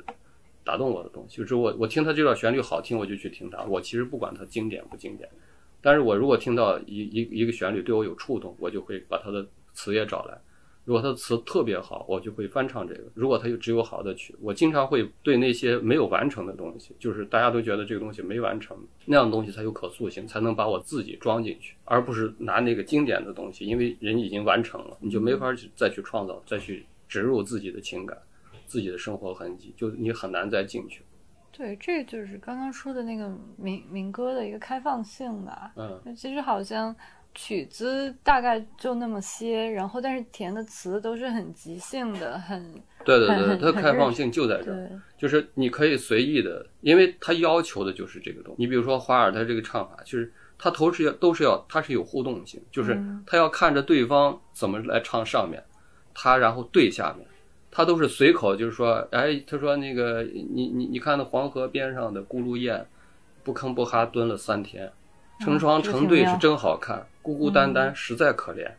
[0.64, 3.64] 打动我的东西，就是我我听他这段旋律好听，我就去听它。
[3.64, 5.30] 我其实不管它经典不经典，
[5.84, 10.36] 但是我如果听到一一一个旋律对我有触动，我就会把它的词也找来。
[10.86, 28.18] 如果它的词特别好，我就会翻唱这个；如果它有只有好的曲，我经常会对那些没有完成的东西，就是大家都觉得这个东西没完成，那样东西才有可塑性，才能把我自己装进去，而不是拿那个经典的东西，因为人已经完成了，你就没法去再去创造，再去植入自己的情感、
[28.66, 31.02] 自己的生活痕迹，就你很难再进去。
[31.56, 35.72] 对，这就是刚刚说的那个民民歌的一个开放性吧。
[35.78, 36.94] 嗯，其实好像。
[37.36, 42.72] 曲子大概就那么些，然后但是填的词都是很即兴的，很
[43.04, 48.62] 对对对，它的开放性就在这儿，就是你可以随意的，因为它要求的就是这个东西。
[48.62, 55.64] 你比如说华尔他这个唱法，就是他同时要都是要，他是有互动性，就是他要看着对方怎么来唱上面，
[56.14, 57.28] 他然后对下面，
[57.76, 62.86] 他都是随口，就是说，哎，他说那个你你你看那黄河边上的咕噜雁，
[63.44, 64.92] 不吭不哈蹲了三天。
[65.40, 68.72] 成双成对是真好看，孤孤单单实在可怜。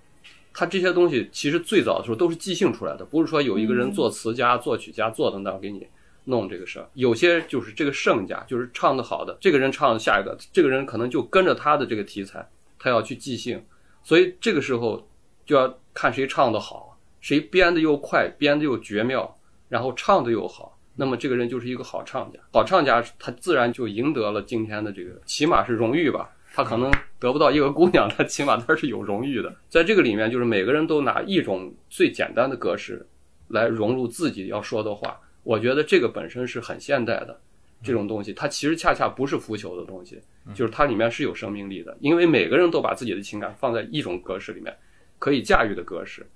[0.52, 5.84] 他这些东西其实最早的时候都是即兴出来的，不是说有一个人作词家、作曲家坐在那儿给你
[6.26, 6.88] 弄这个事儿。
[6.94, 13.60] 有些就是这个胜家，就是唱的好的，这个人唱下一个，这个人可能就跟着他的这个题材，他要去即兴。
[14.04, 15.04] 所以这个时候
[15.44, 16.93] 就要看谁唱的好，
[17.24, 19.34] 谁编的又快，编的又绝妙，
[19.70, 20.78] 然后唱的又好。
[20.94, 26.30] 那么这个人就是一个好唱家，好唱家他自然就赢得了今天的这个，起码是荣誉吧。
[26.52, 29.50] 他可能得不到一个姑娘，他起码他是有荣誉的。
[29.70, 33.06] 在这个里面，就是每个人都拿一种最简单的格式
[33.48, 35.18] 来融入自己要说的话。
[35.44, 37.40] 我觉得这个本身是很现代的
[37.82, 40.20] 这种东西，它其实恰恰不是腐朽的东西，
[40.54, 41.96] 就是它里面是有生命力的。
[42.00, 44.76] 因为每个人都把自己的情感放在一种格式里面，
[45.18, 46.26] 可以驾驭的格式。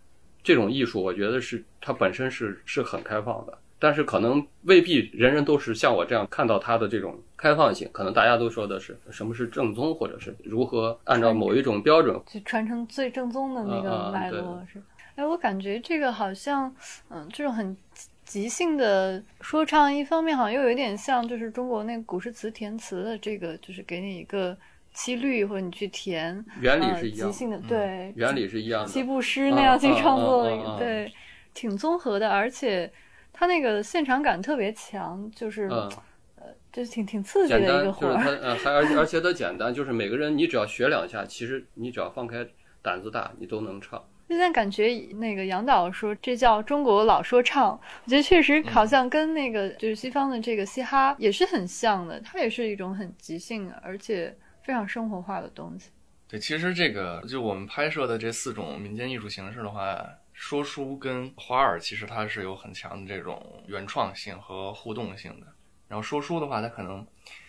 [0.48, 3.58] 这种艺术，我觉得是它本身是是很开放的。
[3.78, 14.82] 但是可能未必人人都是像我这样看到它的这种开放性，可能大家都说的是什么是正宗，或者是如何按照某一种标准去传承最正宗的那个脉络是。
[15.16, 16.74] 哎，我感觉这个好像，
[17.10, 17.76] 嗯，这种很
[18.24, 24.56] 即兴的说唱，一方面好像又有点像就是中国那个古诗词填词的这个，就是给你一个
[24.92, 31.12] 七律或者你去填，原理是一样，即兴的，对，原理是一样的，七步诗那样去创作的，对，
[31.54, 32.90] 挺综合的，而且。
[33.30, 35.88] 他那个现场感特别强，就是，呃，
[36.72, 38.14] 就是挺挺刺激的一个活儿。
[38.14, 42.44] 就是他，呃，还而而且它简单，就是每个人你只要学两下，其实你只要放开
[42.82, 44.04] 胆子大，你都能唱。
[44.26, 44.88] 现在感觉
[45.20, 54.36] 那个杨导说这叫中国老说唱，我觉得确实好像跟那个就是西方的这个嘻哈也是很像的，它也是一种很即兴而且
[54.68, 55.88] 非常生活化的东西。
[56.28, 60.06] 对，其实这个就我们拍摄的这四种民间艺术形式的话。
[60.40, 65.46] 说书跟花儿其实它是有很强的这种原创性和互动性的，
[65.88, 67.04] 然后说书的话，它可能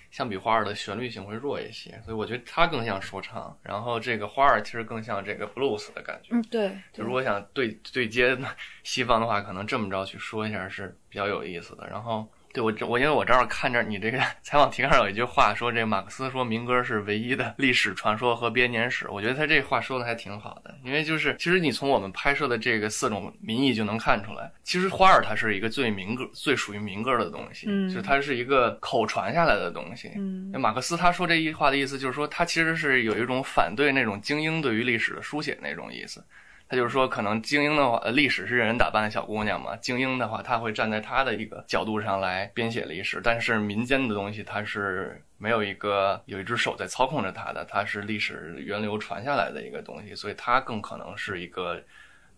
[0.09, 3.55] 相比花儿的旋律性会弱一些，所以我觉得它更像说唱。
[3.61, 6.29] 然后这个花儿其实更像这个 blues 的感觉。
[6.31, 6.75] 嗯，对。
[6.91, 8.35] 就如果想对对接
[8.81, 11.87] 西方的话，可能这么着去说一下是比较有意思的。
[11.87, 12.27] 然后。
[12.51, 36.23] 对我这我因为我正好看着你这个采访提纲上有一句话说这马克思说民歌是唯一的历史传说和编年史，我觉得他这话说的还挺好的，因为就是其实你从我们拍摄的这个四种民意就能看出来，其实花儿它是一个最民歌最属于民歌的东西，嗯，就它是一个口传下来的东西，嗯，马克思他说这一话的意思就是说他其实是有一种反对那种精英对于历史的书写那种意思。
[36.69, 39.75] 他就是说，可能精英的话，历史是人人打扮的小姑娘嘛。
[39.77, 43.19] 精英的话，他会站在他的一个角度上来编写历史。
[43.23, 51.81] 但是民间的东西，它是没有一个有一只手在操控着它的，它是历史源流传下来的一个东西，所以它更可能是一个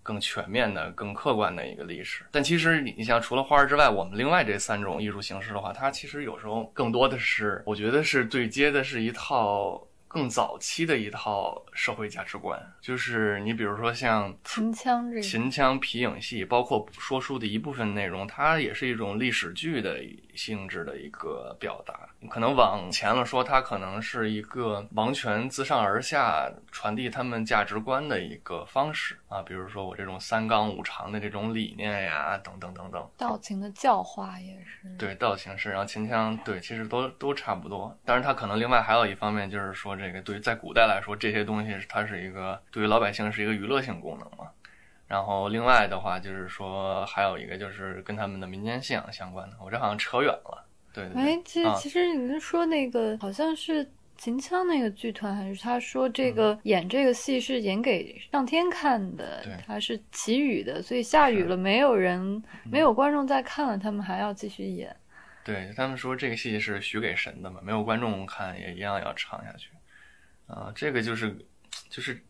[0.02, 2.24] 更全面的、更客观的一个历史。
[2.32, 9.86] 但其实你你像除了花儿之外，我们另外这三种艺术形式的话，它其实有时候更多的是，我觉得是对接的是一套。
[10.14, 20.04] 更早期的一套社会价值观，就是你比如说像秦腔这秦腔皮影戏，包括说书的一部分内容，它也是一种历史剧的
[20.36, 22.08] 性质的一个表达。
[22.30, 33.10] 可能往前了说，它可能是一个王权自上而下传递他们价值观的一个方式啊，比如说我这种三纲五常的这种理念呀，等等等等。
[33.18, 34.88] 道情的教化也是。
[34.98, 37.98] 对，道情是，然后秦腔对，其实都都差不多。
[38.06, 44.41] 但是它可能另外还有一方面就是说，这个对于在古代来说，这些东西它是一个对于老百姓是一个娱乐性功能嘛。
[45.12, 49.58] 然后另外的话就是说，还有一个就是跟他们的民间信仰相关的。
[49.62, 50.66] 我这好像扯远了。
[50.94, 53.86] 对，哎，其实其实你是说那个好像是
[54.16, 64.96] 秦腔那个剧团，还是他说这个演这个戏是演给上天看的对，他是祈雨的，所以下雨了，没有人，没有观众在看了，他们还要继续演。
[65.44, 69.72] 对他们说这个戏是许给神的嘛，没有观众看也一样要唱下去。
[70.48, 71.38] 啊、这个就是
[71.90, 72.24] 就是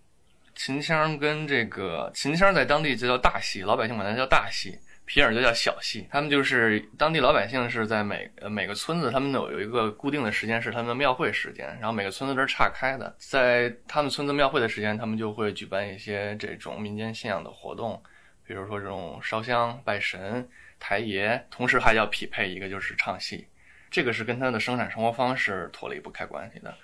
[0.63, 6.07] 秦腔跟这个秦腔在当地就叫大戏，老百姓管它叫大戏，皮影就叫小戏。
[6.11, 13.15] 他们就是当地老百姓是在每呃每个村子，他们有有一个固定的时间是他们的庙会时间，然后每个村子都是岔开的。
[13.17, 17.99] 在他们村子庙会的时间，他们就会举办一些这种民间信仰的活动，
[18.45, 20.47] 比如说这种烧香拜神、
[20.79, 23.47] 抬爷，同时还要匹配一个就是唱戏，
[23.89, 26.77] 这个是跟他的生产生活方式脱离不开关系的。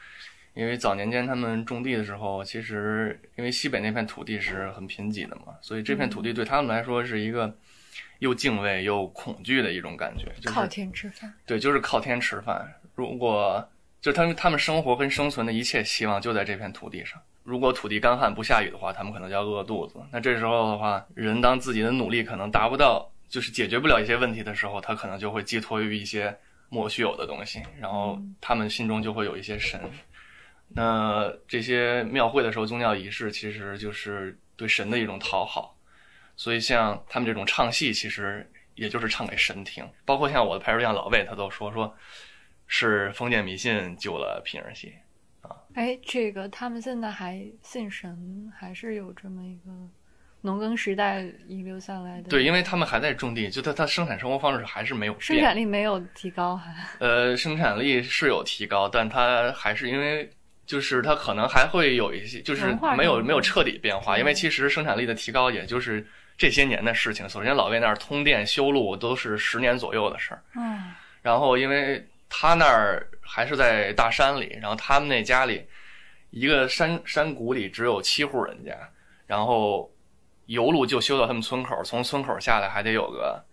[0.58, 7.56] 因为早年间他们种地的时候，其实因为西北那片土地是很贫瘠的嘛，所以这片土地对他们来说是一个
[8.20, 12.68] 又敬畏又恐惧的一种感觉，就是靠天吃饭，对，就是靠天吃饭。
[12.96, 13.70] 如果
[14.02, 17.22] 就他们他们生活跟生存的一切希望就在这片土地上。
[17.44, 20.00] 如果土地干旱不下雨的话，他们可能就要饿肚子。
[20.12, 26.36] 那这时候的话，人当自己的努力可能达不到，就是解决不了一些问题的时候，他可能就会寄托于一些
[26.70, 29.80] 莫须有的东西，然后他们心中就会有一些神。
[30.70, 35.76] 那这些庙会的时候，宗教仪式其实就是对神的一种讨好。
[36.36, 39.84] 所以像他们这种唱戏，其实也就是唱给神听。
[40.06, 41.92] 包括像我的拍摄对象老魏，他都说说
[42.68, 44.94] 是封建迷信救了皮影戏
[45.42, 45.50] 啊。
[45.74, 49.72] 哎，这个他们现在还信神，还是有这么一个
[50.42, 52.30] 农耕时代遗留下来的。
[52.30, 55.40] 对，因为他们还在种地，就他他生产生活方式还是没有生。
[55.40, 60.30] 产力没有提高，还呃，生产力是有提高，但他还是因为
[60.68, 66.06] 就是它可能还会有一些，就是没有没有彻底变化，嗯因为其实生产力的提高也就是
[66.38, 67.28] 这些年的事情。
[67.28, 70.92] 首先，老魏那儿通电修路都是十年左右的事儿，嗯
[71.24, 75.66] 然后因为他那儿还是在大山里，然后他们那家里
[76.30, 78.78] 一个山山谷里只有七户人家，
[79.26, 79.90] 然后
[80.46, 83.44] 油路就修到他们村口，从村口下来还得有个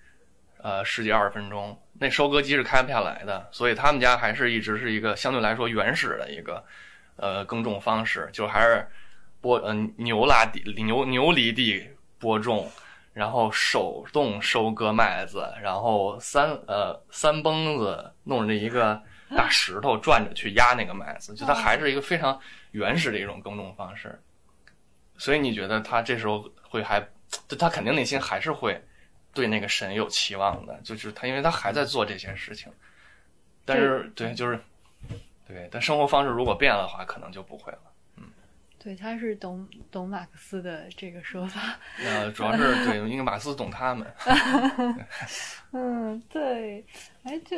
[0.63, 6.65] 呃十几二十分钟，那收割机是开不下来的，所以他们家还是一直是一个相对来说原始的一个
[7.17, 8.87] 呃耕种方式，就还是
[9.41, 11.87] 播呃牛拉地牛牛犁地
[12.19, 12.71] 播种。
[13.13, 19.01] 然后手动收割麦子，然后三呃三蹦子弄着一个
[19.37, 22.37] 大石头转着去压那个麦子，就它还是一个非常
[22.73, 24.21] 原始的一种耕种方式。
[25.17, 27.01] 所以你觉得他这时候会还，
[27.47, 28.83] 就他肯定内心还是会
[29.33, 32.69] 对那个神有期望的，就是他因为他还在做这些事情，
[33.65, 34.59] 但是对就是
[35.47, 37.79] 对，但生活方式如果变了的话，可能就不会了。
[38.17, 38.25] 嗯
[38.79, 41.79] 对，他是懂懂马克思的这个说法。
[42.05, 44.07] 呃，主要是对，因为马克思懂他们。
[45.73, 46.85] 嗯，对，
[47.23, 47.57] 哎，就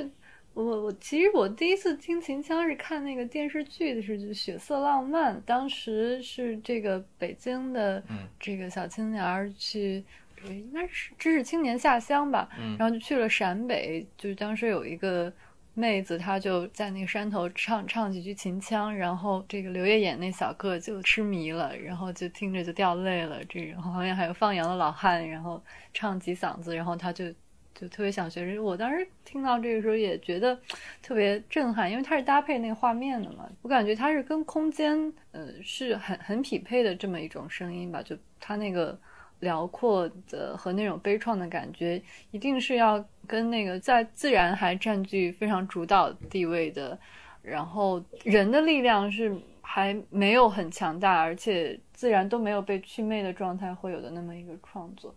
[0.54, 10.04] 我我其实我第一次听秦腔是看那个电视剧的是《血色浪漫》，当时是这个北京的嗯这个小青年儿去，
[10.44, 15.32] 呃应该是知识青年下乡吧，嗯然后就去了陕北，就是当时有一个。
[15.78, 23.44] 妹子她就在那个山头唱唱几句秦腔，然后这个刘烨演那小个就痴迷了，然后就听着就掉泪了。
[23.44, 25.62] 这然后旁边还有放羊的老汉，然后
[25.92, 27.30] 唱几嗓子，然后他就
[27.74, 28.58] 就特别想学。
[28.58, 30.58] 我当时听到这个时候也觉得
[31.02, 38.98] 特别震撼，因为它是搭配那个画面的嘛，我感觉它是跟空间呃是很很匹配的这么一种声音吧，就它那个。
[39.40, 46.98] 辽阔的和那种悲怆的感觉，一定是要跟那个在自然还占据非常主导地位的，
[47.42, 55.14] 然后人的力量是还没有很强大，而且自然都没有被祛魅的状态会有的那么一个创作。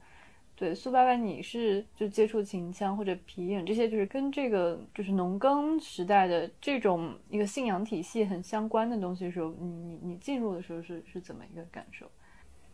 [0.56, 12.06] 对，苏白白，你是就接触秦腔或者皮影这些，就是跟这个就是农耕时代的这种一个信仰体系很相关的东西的时候，你你你进入的时候是是怎么一个感受？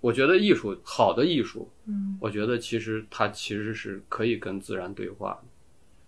[0.06, 5.44] 我觉得艺术好的艺术，嗯我觉得其实它其实是可以跟自然对话的。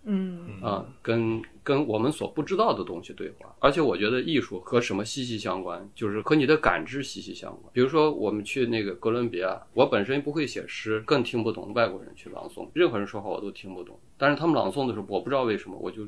[0.09, 7.63] 嗯啊，跟跟我们所不知道的东西对话，而且我觉得艺术和什么息息相关，就是和你的感知息息相关。
[7.73, 13.99] 比如说，我们去那个哥伦比亚，我本身不会写诗，更听不懂外国人去朗诵，任何人说话我都听不懂。
[14.15, 16.07] 但是他们朗诵的时候，我不知道为什么，我就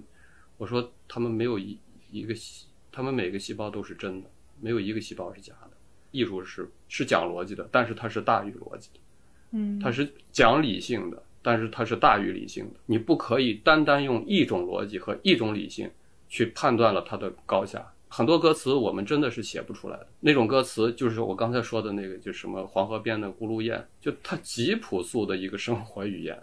[0.58, 1.78] 我说他们没有一
[2.12, 4.30] 一个细，他们每个细胞都是真的，
[4.62, 5.69] 没有一个细胞是假的。
[6.12, 9.00] 艺术是是讲逻辑的，但是它是大于逻辑的。
[9.52, 12.80] 嗯，它是讲理性的，但是它是大于理性的。
[12.86, 15.90] 你不可以单单用一种逻辑和一种理性
[16.28, 17.92] 去判断了它的高下。
[18.12, 26.36] 很多歌词我们真的是写不出来的，那种歌词就是我刚才说的那个，就什么黄河边的咕噜雁，就它极朴素的一个生活语言，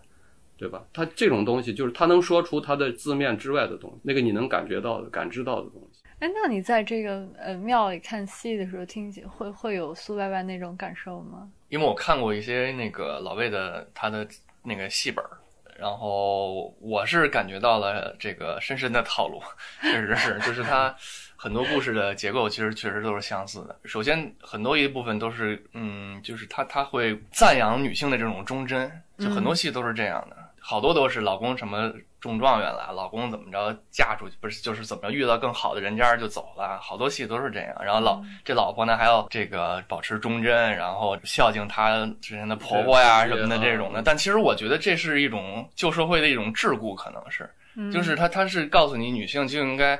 [0.56, 0.86] 对吧？
[0.92, 5.95] 它这种东西就是它能说出它的字面之外的东西，那个你能感觉到的、感知到的东西。
[6.18, 11.46] 哎，那你在这个呃庙里看戏的时候，听起会会有苏伯伯那种感受吗？
[11.68, 14.26] 因为我看过一些那个老魏的他的
[14.62, 15.30] 那个戏本儿，
[15.78, 19.42] 然后我是感觉到了这个深深的套路，
[19.82, 20.94] 确实是，就是他
[21.36, 23.78] 很多故事的结构其实确实都是相似的。
[23.84, 31.92] 首先，很多一部分都是，嗯，就是他他会赞扬女性的这种忠贞，就很多戏都是这样的，好多都是老公什么
[32.27, 37.74] 中状元了，老公怎么着嫁出去，不是就是怎么着遇到更好的人家就走了，好多戏都是这样。
[37.83, 44.03] 然后老这老婆呢还要这个保持忠贞，然后孝敬她之前的婆婆呀什么的这种的。
[44.03, 47.49] 但其实我觉得这是一种旧社会的一种桎梏，可能是，
[47.93, 49.99] 就是他他是告诉你女性就应该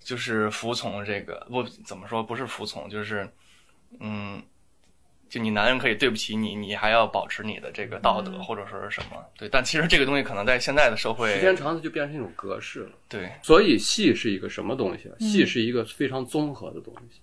[0.00, 3.30] 就是服从这个，不怎么说不是服从，就是
[4.00, 4.42] 嗯。
[5.28, 9.16] 就你男人可以对不起你，你还要保持你的这个道德，或者说是什么？
[9.36, 12.92] 对，但其实这个东西可能在现在的社会，时间长了就变成一种格式了。
[13.08, 15.10] 对，所以戏是一个什么东西？
[15.18, 17.20] 戏是一个非常综合的东西。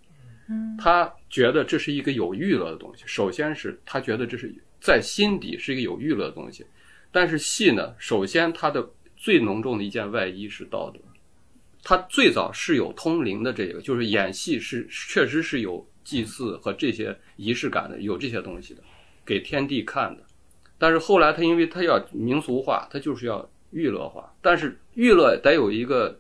[0.49, 3.03] 嗯，他觉得这是一个有娱乐的东西。
[3.05, 6.65] 首先是他觉得这是在心底是一个有娱乐的东西，
[7.09, 8.85] 但是戏呢，首先它的
[9.15, 10.99] 最浓重的一件外衣是道德。
[11.81, 15.87] 它最早是有通灵的这个，就是演戏是确实是有。
[16.03, 18.81] 祭祀和这些仪式感的，有这些东西的，
[19.25, 20.23] 给天地看的。
[20.77, 24.33] 但是后来他因为他要民俗化，他就是要娱乐化。
[24.41, 26.19] 但是娱乐得有一个，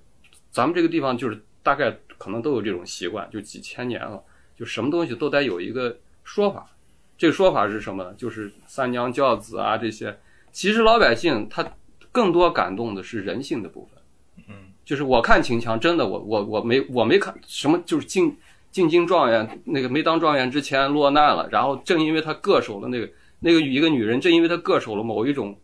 [0.51, 4.23] 咱们这个地方就是大概可能都有这种习惯，就几千年了，
[4.57, 6.69] 就什么东西都得有一个说法。
[7.17, 8.13] 这个说法是什么呢？
[8.13, 10.17] 就是三娘教子啊这些。
[10.51, 11.75] 其实老百姓他
[12.11, 14.01] 更多感动的是人性的部分。
[14.47, 18.37] 嗯，就是我看秦腔，真的我我我没我没看什么，就是进。
[18.73, 23.07] 进京状元那个没当状元之前落难了，然后正因为他恪守了那个
[23.39, 25.55] 那个一个女人，正因为他恪守了某一种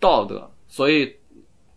[0.00, 1.14] 道德，所以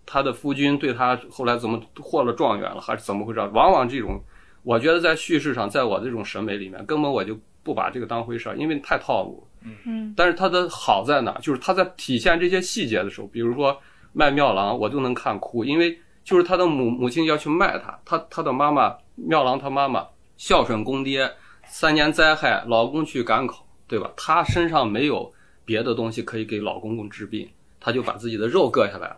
[0.07, 3.39] 他的夫君对他后来怎么获了状元了，还是怎么回事？
[3.53, 4.19] 往往这种，
[4.63, 9.47] 我觉得在叙事上，在我这种审美里面，根本我就不把这个当回事儿，因为太套路。
[9.85, 11.37] 嗯，但是他的好在哪？
[11.43, 13.79] 就是他在体现这些细节的时候，比如说
[14.13, 20.07] 卖妙郎，我就能看哭，因为就是他的母母亲要去卖他，他他的妈妈妙郎他妈妈。
[20.37, 21.31] 孝顺公爹，
[21.65, 24.11] 三年灾害，老公去赶考，对吧？
[24.17, 25.33] 她身上没有
[25.63, 29.17] 别的东西可以给老公公治病，她就把自己的肉割下来了。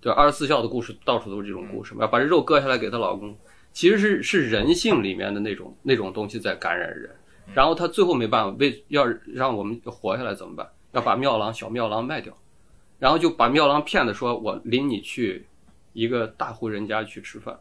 [0.00, 3.36] 对，二十四孝的故事到处都是这种故事，要把这肉割下来给她老公，
[3.72, 7.10] 其实是是人性里面的那种那种东西在感染人。
[7.54, 10.68] 然后她最后没办法，为要让我们活下来怎么办？
[10.92, 12.36] 要把庙郎小庙郎卖掉，
[12.98, 15.46] 然后就把庙郎骗的说：“我领你去
[15.92, 17.58] 一个大户人家去吃饭，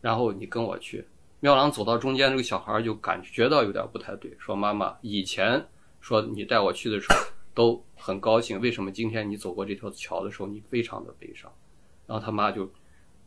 [0.00, 1.06] 然后你跟我去。”
[1.44, 5.62] 庙郎走到中间，这个小孩就感觉到有点不太对，说：“妈妈，以前
[6.00, 7.18] 说你带我去的时候
[7.52, 11.52] 都很高兴，为什么今天你走过这条桥的时候你非常的悲伤？”
[12.08, 12.66] 然后他妈就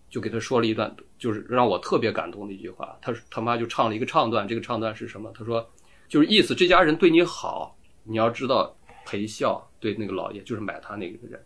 [0.09, 2.97] 就给他说了一段，就是让我特别感动的一句话。
[3.03, 5.31] 他他妈就唱了一个唱段，这个唱段是什么？
[5.37, 5.63] 他说
[6.09, 9.63] ：“就是意思，这家人对你好，你要知道陪笑。
[9.79, 11.39] 对那个老爷，就是买他那个人，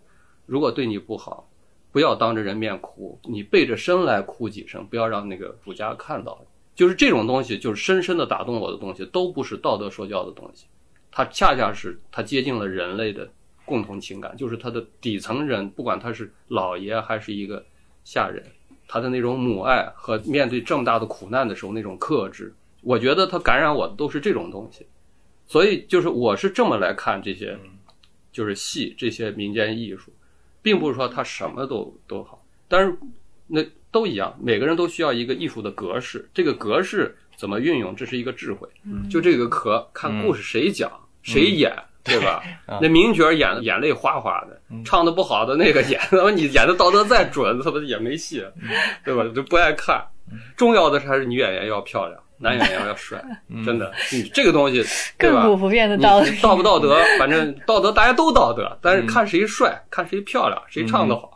[0.46, 1.46] 如果对你不好，
[1.92, 6.42] 不要当着人面哭，你背着身来哭几声，不要让那个主家看到。”
[6.82, 10.66] 就是这种东西，就是深深的打动我的东西，都不是道德说教的东西，
[11.12, 13.32] 它恰恰是它接近了人类的
[13.66, 17.64] 共同情感，就是它的底层人，不管他是老爷还是一个
[18.04, 18.44] 下人，
[18.88, 22.52] 他的那种母爱和面对这么大的苦难的时候那种克制，
[22.82, 24.84] 我觉得他感染我的都是这种东西，
[25.46, 27.56] 所以就是我是这么来看这些，
[28.32, 30.12] 就是戏这些民间艺术，
[30.64, 32.98] 并不是说他什么都都好，但是
[33.46, 33.64] 那。
[33.92, 36.28] 都一样，每个人都需要一个艺术的格式。
[36.34, 38.68] 这个格式怎么运用，这是一个智慧。
[39.10, 40.90] 就这个壳，看故事谁讲
[41.22, 41.74] 谁演，
[42.04, 42.42] 对吧？
[42.82, 48.44] 那名角演的眼泪哗哗的，唱的不好的那个演， 他妈你演的道德再准，他妈也没戏，
[49.04, 49.24] 对吧？
[49.36, 50.04] 就不爱看。
[50.56, 53.22] 重要的还是女演员要漂亮，男演员要帅，
[53.66, 53.92] 真的。
[54.14, 54.82] 你这个东西，
[55.20, 56.32] 亘古不变的道理。
[56.40, 61.31] 道不道德，反正道德大家都道德，但是看谁帅，看谁漂亮，谁唱的好。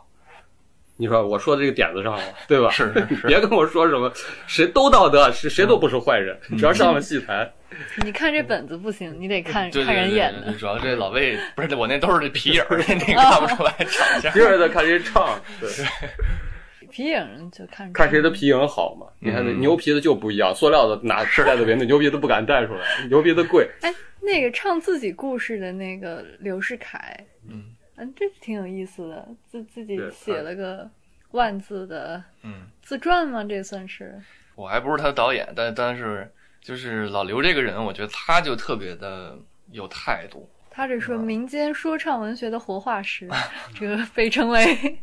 [0.96, 2.70] 你说我说的这个点子上了， 对吧？
[2.70, 4.10] 是是是，别跟我说什么
[4.46, 7.50] 谁都道德，谁谁都不是坏人，只要上了戏台。
[8.04, 10.52] 你看这本子不行，你得看看人演的。
[10.54, 14.32] 主要这老魏 不是我那都是这皮影儿， 那看不出来长相。
[14.32, 15.68] 皮影的看谁唱，对。
[16.88, 19.06] 皮影就看看谁的皮影好嘛？
[19.18, 22.80] 你看那牛皮的就不一样，塑料的拿带在边，那牛皮的不敢带出来，
[23.10, 23.68] 牛皮的贵。
[23.82, 27.14] 哎，那个唱自己故事的那个刘世凯，
[27.96, 28.06] 嗯。
[28.06, 30.88] 嗯，这挺有意思的，自自己写了个
[31.30, 33.42] 万字的嗯自传吗？
[33.44, 34.20] 这算是？
[34.54, 36.30] 我还不是他的导演，但但是
[36.60, 39.38] 就是老刘这个人，我觉得他就特别的
[39.70, 40.48] 有态度。
[40.70, 43.28] 他这说民间说唱文学的活化石，
[43.74, 45.00] 这个被称为。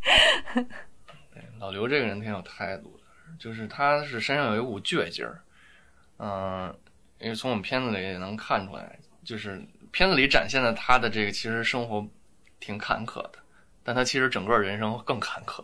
[1.60, 3.04] 老刘这个人挺有态度的，
[3.40, 5.42] 就是他是身上有一股倔劲儿，
[6.18, 6.76] 嗯、
[7.20, 9.60] 因为从我们片子里也能看出来，就是
[9.92, 12.06] 片子里展现的他的这个其实生活
[12.64, 13.34] 挺坎坷的，
[13.84, 15.62] 但他其实整个人生更坎坷。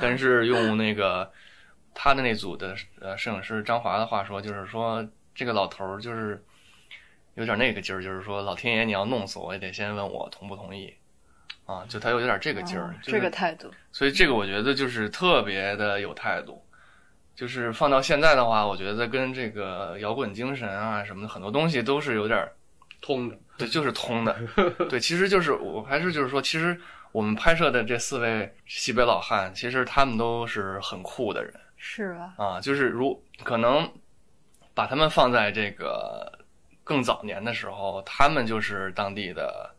[0.00, 1.30] 但是用那个
[1.94, 6.42] 他的那组的呃摄影师张华的话说，就是说这个老头儿就是
[7.34, 10.92] 有点那个劲儿，就是说老天爷你要弄死我也得先问我同不同意。
[11.66, 16.60] 啊，就他有点这个劲儿哦，就是这个态度，所以这个我觉得就是特别的有态度，
[17.36, 22.52] 就是放到现在的话，我觉得跟这个摇滚精神啊什么的很多东西都是有点儿
[23.00, 24.36] 通的，对，就是通的。
[24.88, 26.78] 对，其实就是我还是就是说，其实
[27.12, 32.34] 我们拍摄的这四位西北老汉，其实他们都是很酷的人是吧？
[32.36, 33.90] 啊，就是如可能
[34.74, 36.30] 把他们放在这个
[36.84, 39.70] 更早年的时候，他们就是当地的，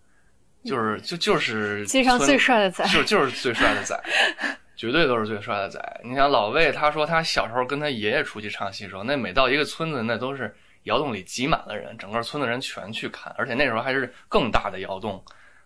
[0.63, 3.99] 就是就就是街上最帅的仔，就就是最帅的仔，
[4.75, 6.01] 绝对都是最帅的仔。
[6.03, 10.53] 你想老魏，他说他小时候跟他爷爷出去唱戏的时候，那每到一个村子，那都是
[10.83, 15.23] 窑洞里挤满了人，整个村的人全去看，而且那时候还是更大的窑洞，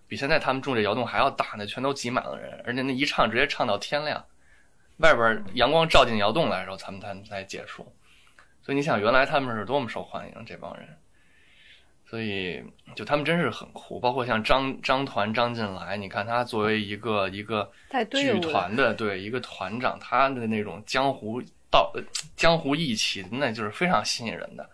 [0.08, 4.24] 比现在他们住这窑洞还要大，那全都挤满了人，而且那一唱直接唱到天亮，
[4.98, 7.86] 外边阳光照进窑洞来的时候，他们才才结束。
[8.62, 10.88] 所以你想，原来他们是多么受欢迎这帮人。
[12.08, 12.64] 所以，
[12.96, 17.70] 就他们真是很酷，包括像张张团张进来，你看他作为一个一个
[18.12, 21.42] 剧团的对一个团长，他的那种江湖
[21.72, 22.04] 道呃
[22.36, 24.70] 江湖义气，那就是非常吸引人的。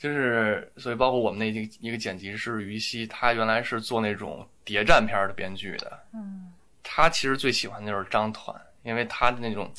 [0.00, 6.50] 就是所以，包括我们那一个一个剪辑师于西，他原来是做那种谍战片的编剧的，嗯，
[6.82, 9.70] 他其实最喜欢的就是张团，因为他的那种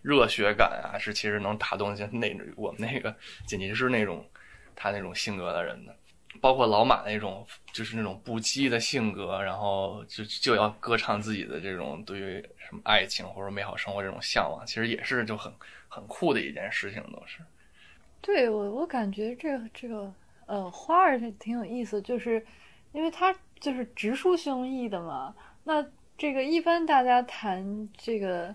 [0.00, 3.14] 热血感啊，是其实能打动些那我们那个
[3.46, 4.26] 剪辑师那种
[4.74, 5.94] 他那种性格的人的。
[6.40, 15.52] 包括老马那种，就是那种不羁的性格，然后就就要歌唱自己的这种对于什么爱情或者美好生活这种向往，其实也是就很
[15.88, 17.40] 很酷的一件事情，都是。
[18.26, 20.12] 对我，我感觉这个这个
[20.46, 22.44] 呃花儿这挺有意思，就是
[22.90, 25.32] 因为它就是直抒胸臆的嘛。
[25.62, 25.86] 那
[26.18, 28.52] 这个一般大家谈这个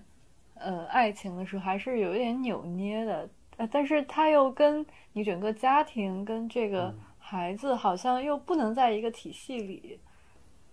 [0.55, 9.97] 呃爱情的时候，还是有一点扭捏的，呃，但是他又跟你整个家庭跟这个孩子好像又不能在一个体系里。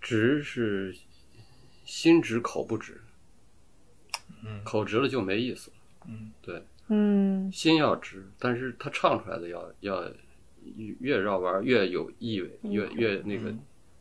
[0.00, 0.92] 直是
[1.84, 3.00] 心直口不直，
[4.44, 5.76] 嗯口直了就没意思了。
[6.06, 7.50] 嗯，对，嗯。
[7.52, 10.02] 心要直，但是他唱出来的要要
[10.76, 13.50] 越越绕弯儿越有意味，越越那个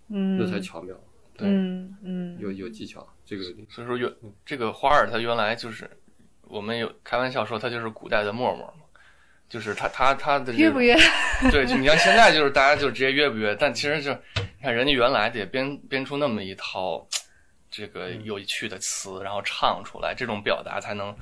[0.10, 0.96] 嗯，那才巧妙，
[1.38, 2.38] 对，嗯嗯。
[2.40, 3.08] 有有技巧。
[3.26, 4.12] 这个所以说原
[4.46, 5.90] 这个花儿它原来就是
[6.44, 8.84] 我们有开玩笑说它就是古代的陌陌嘛，
[9.50, 10.96] 就是他他他的约不约？
[11.52, 17.06] 对，就你像现在就是大家就直接约不约，但其实就你看人家原来得编编出那么一套
[17.70, 21.16] 这个有趣的词，然后唱出来，这种表达才能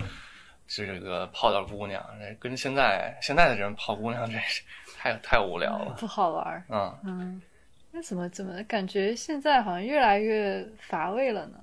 [0.68, 2.04] 这个泡到姑娘。
[2.40, 4.64] 跟现在现在的人泡姑娘，这是
[4.98, 5.96] 太太无聊了。
[6.00, 6.64] 不好玩儿。
[6.70, 7.42] 嗯，嗯，
[7.92, 11.60] 那怎么怎么感觉现在好像越来越乏味了呢？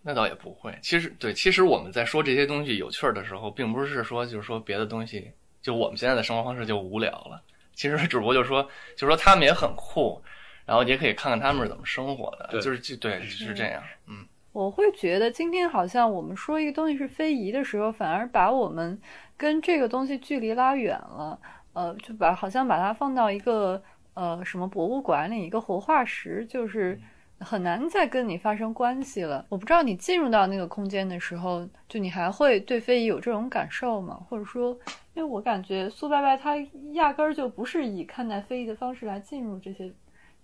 [0.00, 0.76] 那倒也不会。
[0.80, 5.30] 其实对，其实我们在说这些东西有趣儿的时候，并不是说就是说别的东西，
[5.60, 7.42] 就我们现在的生活方式就无聊了。
[7.74, 8.62] 其实只不过就是说，
[8.96, 10.22] 就是说他们也很酷，
[10.64, 13.82] 然后也可以看看他们是怎么生活的，对就是就对，是这样。
[14.06, 14.26] 嗯，
[14.58, 19.00] 我会觉得今天好像我们说一个东西是非遗的时候，反而把我们
[19.36, 21.38] 跟这个东西距离拉远了。
[21.74, 23.80] 呃，就把好像把它放到一个
[24.14, 27.00] 呃什么博物馆里一个活化石，就是
[27.38, 29.46] 很难再跟你发生关系了。
[29.48, 34.20] 我不知道你进入到那个空间的时候，就你还会对非遗有这种感受吗？
[34.28, 34.76] 或者说，
[35.14, 36.56] 因为我感觉苏伯伯他
[36.94, 39.92] 压根儿就不是以看待非遗的方式来进入这些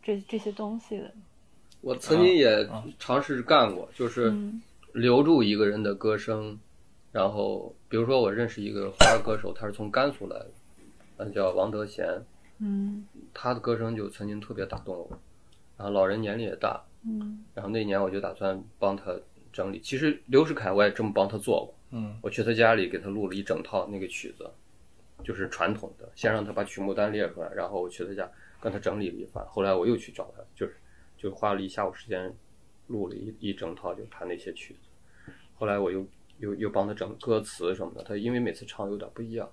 [0.00, 1.10] 这这些东西的。
[1.85, 2.68] 我曾经也
[2.99, 4.62] 尝试干过，就是嗯
[4.93, 6.59] 留住一个人的歌声，
[7.12, 10.51] 然后比如说我认识一个花儿歌手，他是从甘肃来的，
[11.18, 12.07] 嗯，叫王德贤，
[12.59, 15.09] 嗯他的歌声就曾经特别打动我，
[15.76, 19.14] 然后老人年龄也大，嗯然后那年我就打算帮他
[19.53, 19.78] 整理。
[19.80, 24.49] 其实刘世凯我也这么帮他做过，嗯我去他家里给他录了一整套那个曲子，
[25.22, 28.28] 就是传统的，先让他把曲目单列出来，然后我去他家
[28.61, 29.45] 跟他整理了一番。
[29.49, 30.76] 后来我又去找他，就是
[31.16, 32.34] 就花了一下午时间
[32.88, 35.32] 录了一一整套，就他那些曲子。
[35.56, 36.06] 后来我又
[36.38, 39.48] 又又帮他整歌词什么的，他因为每次唱有点不一样，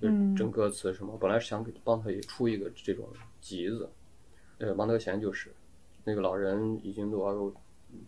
[0.00, 1.16] 就是整歌词什么。
[1.18, 3.08] 本来是想给帮他也出一个这种
[3.40, 3.90] 集子，
[4.58, 5.50] 呃，王德贤就是
[6.04, 7.60] 那个老人已经多少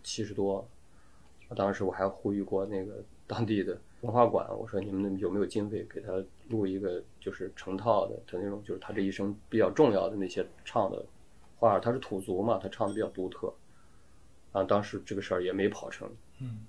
[0.02, 0.68] 七十多，
[1.56, 11.04] 当时我还呼吁过那个 当地的文化馆，我说你们有没有经费给他录一个就是成套的，他那种就是他这一生比较重要的那些唱的
[11.60, 13.52] 花儿，他是土族嘛，他唱的比较独特，
[14.50, 16.60] 啊，当时这个事儿也没跑成，嗯，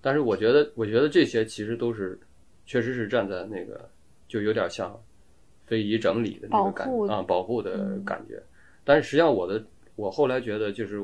[0.00, 2.18] 但是我觉得，我觉得这些其实都是
[2.66, 3.88] 确实是站在那个
[4.26, 5.00] 就有点像
[5.64, 8.42] 非遗整理的那个感保护啊保护的嗯感觉。
[8.84, 9.64] 但是实际上我的
[9.94, 11.00] 我后来觉得就是。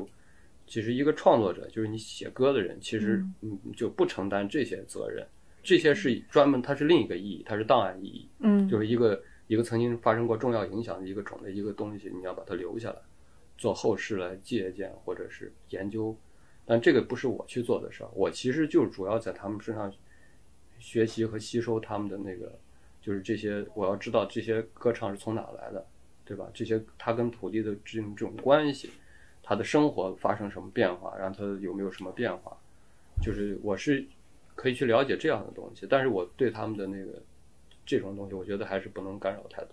[0.71, 5.25] 其实一个创作者，就是你写歌的人，其实嗯就不承担这些责任，
[5.63, 12.97] 这些是专门，它是另一个意义，它是档案意义，嗯就是一个一个曾经发生过重要影响的一个种的一个东西，你要把它留下来，
[13.59, 16.15] 做后世来借鉴或者是研究。
[16.65, 19.91] 但这个不是我去做的事儿，我其实就主要在他们身上
[20.77, 22.57] 学习和吸收他们的那个，
[23.01, 25.83] 就是这些我要知道这些歌唱是从哪来的，
[26.23, 26.47] 对吧？
[26.53, 28.91] 这些他跟土地的这种这种关系，
[29.41, 32.55] 他的生活发生什么变化，让他有没有什么变化，
[33.19, 34.05] 就是我是
[34.53, 37.19] 可以去了解这样的东西，但是我对他们的那个
[37.83, 39.71] 这种东西，我觉得还是不能干扰太多，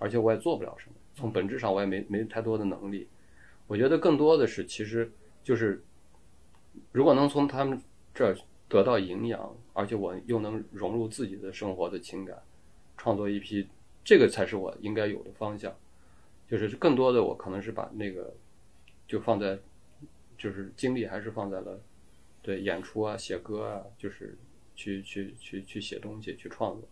[0.00, 3.06] 而且我也做不了什么，从本质上我也没没太多的能力。
[3.66, 5.10] 我觉得更多的是，其实
[5.42, 5.82] 就是
[6.92, 7.80] 如果能从他们
[8.14, 8.36] 这儿
[8.68, 12.42] 得到营养，而且我又能融入自己的生活的情感，
[12.96, 13.68] 创作一批，
[14.04, 15.74] 这个才是我应该有的方向。
[16.46, 18.34] 就是更多的，我可能是把那个
[19.08, 19.58] 就放在，
[20.36, 21.80] 就是精力还是放在了
[22.42, 24.36] 对演出啊、写歌啊，就是
[24.76, 26.86] 去去去去写东西、去创作，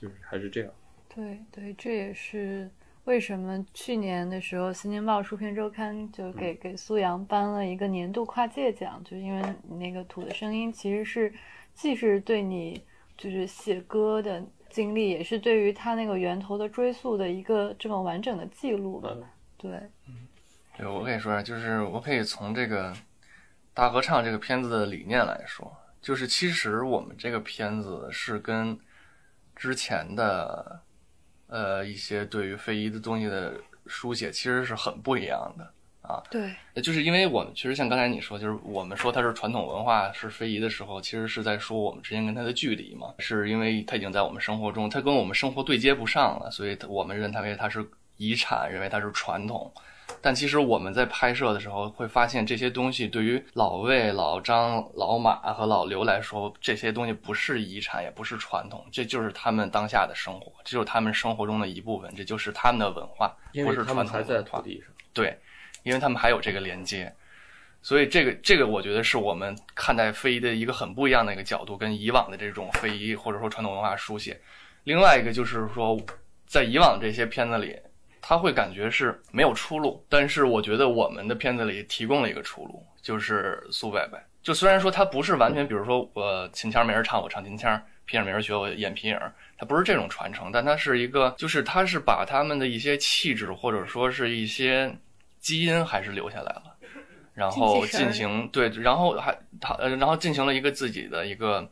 [0.00, 0.72] 就是还是这样。
[1.08, 2.68] 对对，这也是
[3.04, 11.32] 为什么去年的时候，《新京报书评周刊》就给给苏阳颁了一个年度跨界奖，就是因为你那个《土的声音》其实是
[11.74, 12.84] 既是对你
[13.16, 19.10] 就是写歌的经历，也是对于他那个源头的追溯的一个这么完整的记录吧。
[19.14, 19.24] 嗯，
[19.56, 19.80] 对，
[20.76, 22.92] 对，我可以说，就是我可以从这个
[23.72, 28.78] 大合唱这个片子的理念来说，就是其实我们这个片子是跟
[29.56, 30.82] 之前的
[31.48, 33.54] 呃一些对于非遗的东西的
[33.86, 35.70] 书写其实是很不一样的
[36.02, 36.22] 啊。
[36.30, 47.84] 对，就是因为我们其实像刚才你说，就是我们说它是传统文化是非遗的时候，其实是在说我们之间跟它的距离嘛，是因为它已经在我们生活中，它跟我们生活对接不上了，所以我们认它为它是
[48.16, 49.72] 遗产，认为它是传统。
[50.20, 64.22] 但其实我们在拍摄的时候会发现，这些东西对于老魏、老张、老马和老刘来说，这些东西不是遗产，也不是传统，这就是他们当下的生活，这就是他们生活中的一部分，这就是他们的文化，不是传统文化。
[64.42, 64.88] 土地上。
[65.12, 65.36] 对，
[65.82, 67.12] 因为他们还有这个连接，
[67.82, 74.40] 所以这个这个我觉得是我们看待非遗的一个很不一样的一个角度，跟以往的这种非遗或者说传统文化书写。
[74.84, 75.98] 另外一个就是说，
[76.46, 77.76] 在以往这些片子里，
[78.20, 84.18] 他会感觉是没有出路，但是我觉得我们的片子里提供了一个出路，就是苏伯伯。
[84.42, 89.18] 就虽然说他不是完全，比如说我秦腔没人唱，我唱秦腔；皮影没人学，我演皮影，
[89.58, 94.90] 他不是这种传承，但他是一个，就是他是把他们的一些气质或者说是一些
[95.38, 96.76] 基因还是留下来了，
[97.34, 101.68] 然后进行对，然后还他呃，然后进行了一个自己的一个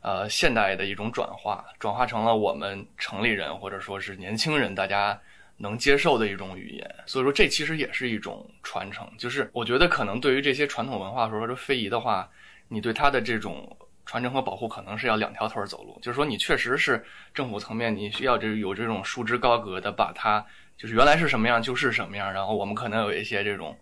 [0.00, 5.20] 呃现代的一种转化，转化成了我们城里人或者说是年轻人大家
[5.64, 6.94] 能接受的一种语言。
[7.06, 9.10] 所以说，这其实也是一种传承。
[9.18, 12.30] 就是我觉得可能对于这些传统文化，说说非遗的话，
[12.68, 15.98] 你对它的这种传承和保护，可能是要两条腿走路。
[16.02, 17.02] 就是说，你确实是
[17.32, 20.44] 政府层面，你需要这有这种束之高阁的把它，
[20.76, 22.30] 就是原来是什么样就是什么样。
[22.30, 23.76] 然后我们可能有一些这种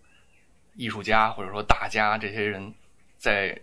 [0.76, 2.72] 艺术家或者说大家这些人
[3.18, 3.58] 在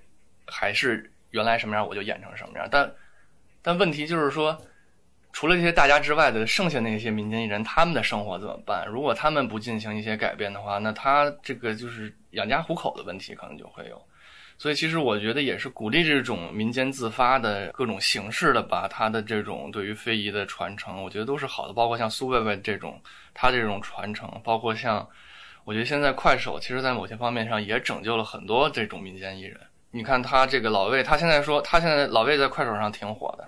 [0.46, 2.68] 还是原来什么样我就演成什么样。
[2.70, 2.92] 但
[3.62, 4.60] 但问题就是说，
[5.32, 8.86] 除了这些大家之外的剩下那些民间艺人，他们的生活怎么办？
[8.88, 14.02] 如果他们不进行一些改变的话，那他这个就是养家糊口的问题可能就会有。
[14.58, 21.74] 所以其实我觉得也是鼓励这种民间自发的各种形式的，把他的这种对于非遗的传承，我觉得都是好的。
[21.74, 23.02] 包括像苏贝贝这种，
[23.34, 25.08] 他这种传承，包括像
[25.64, 29.58] 我觉得现在快手，其实在某些方面上也拯救了很多这种民间艺人。
[29.92, 33.48] 你看他这个老魏，他现在说他现在老魏在快手上挺火的，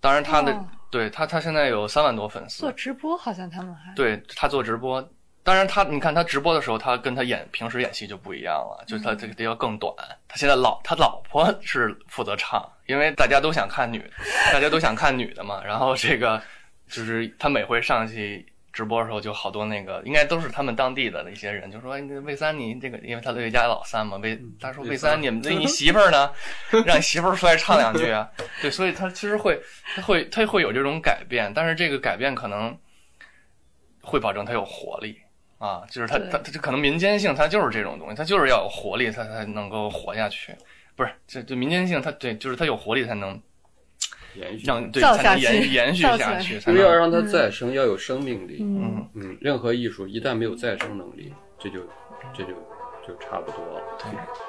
[0.00, 0.58] 当然他的、
[0.90, 5.06] 对他他现在有三万多粉丝做，直播好像他们还对他做直播，
[5.42, 9.94] 当然他你看他直播的时候，他跟他演平时演戏就不一样了，就是他这个要更短。
[10.26, 13.98] 他现在老他老婆 是负责唱，因为大家都想看女，
[14.52, 15.62] 大家都想看女的嘛。
[15.64, 16.40] 然后这个
[16.88, 18.46] 就是他每回上去
[18.78, 26.30] 直播的时候，就好多那个应该都是他们当地的那些人，就说魏三你这个，因为他魏家老三嘛，魏他说魏魏三三你们那你媳妇儿呢？
[26.86, 28.30] 让你媳妇儿出来唱两句啊。
[28.62, 29.60] 对，所以他其实会
[29.96, 32.78] 他会他会有这种改变，但是这个改变可能
[34.00, 35.18] 会保证他有活力
[35.58, 40.54] 啊，就是它对它它这可能民间性，它就是这种东西，它就是要有活力，它才能够活下去。
[40.94, 43.42] 不是，这这民间性，它对，就是它有活力才能
[44.34, 48.58] 延续，让对造才能延延续造起来下去，才能因为要让它再生，要有生命力。
[48.60, 51.80] 嗯，嗯，嗯，任何艺术一旦没有再生能力，这就
[52.34, 52.52] 这就
[53.06, 53.82] 就差不多了。
[53.98, 54.47] 对。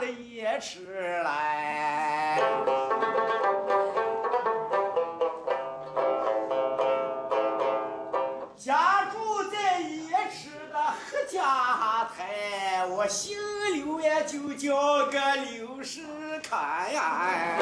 [0.00, 2.40] 的夜池来。
[8.56, 13.36] 家住在夜池的何家台，我姓
[13.74, 16.00] 刘呀，就叫个刘世
[16.42, 17.58] 凯呀。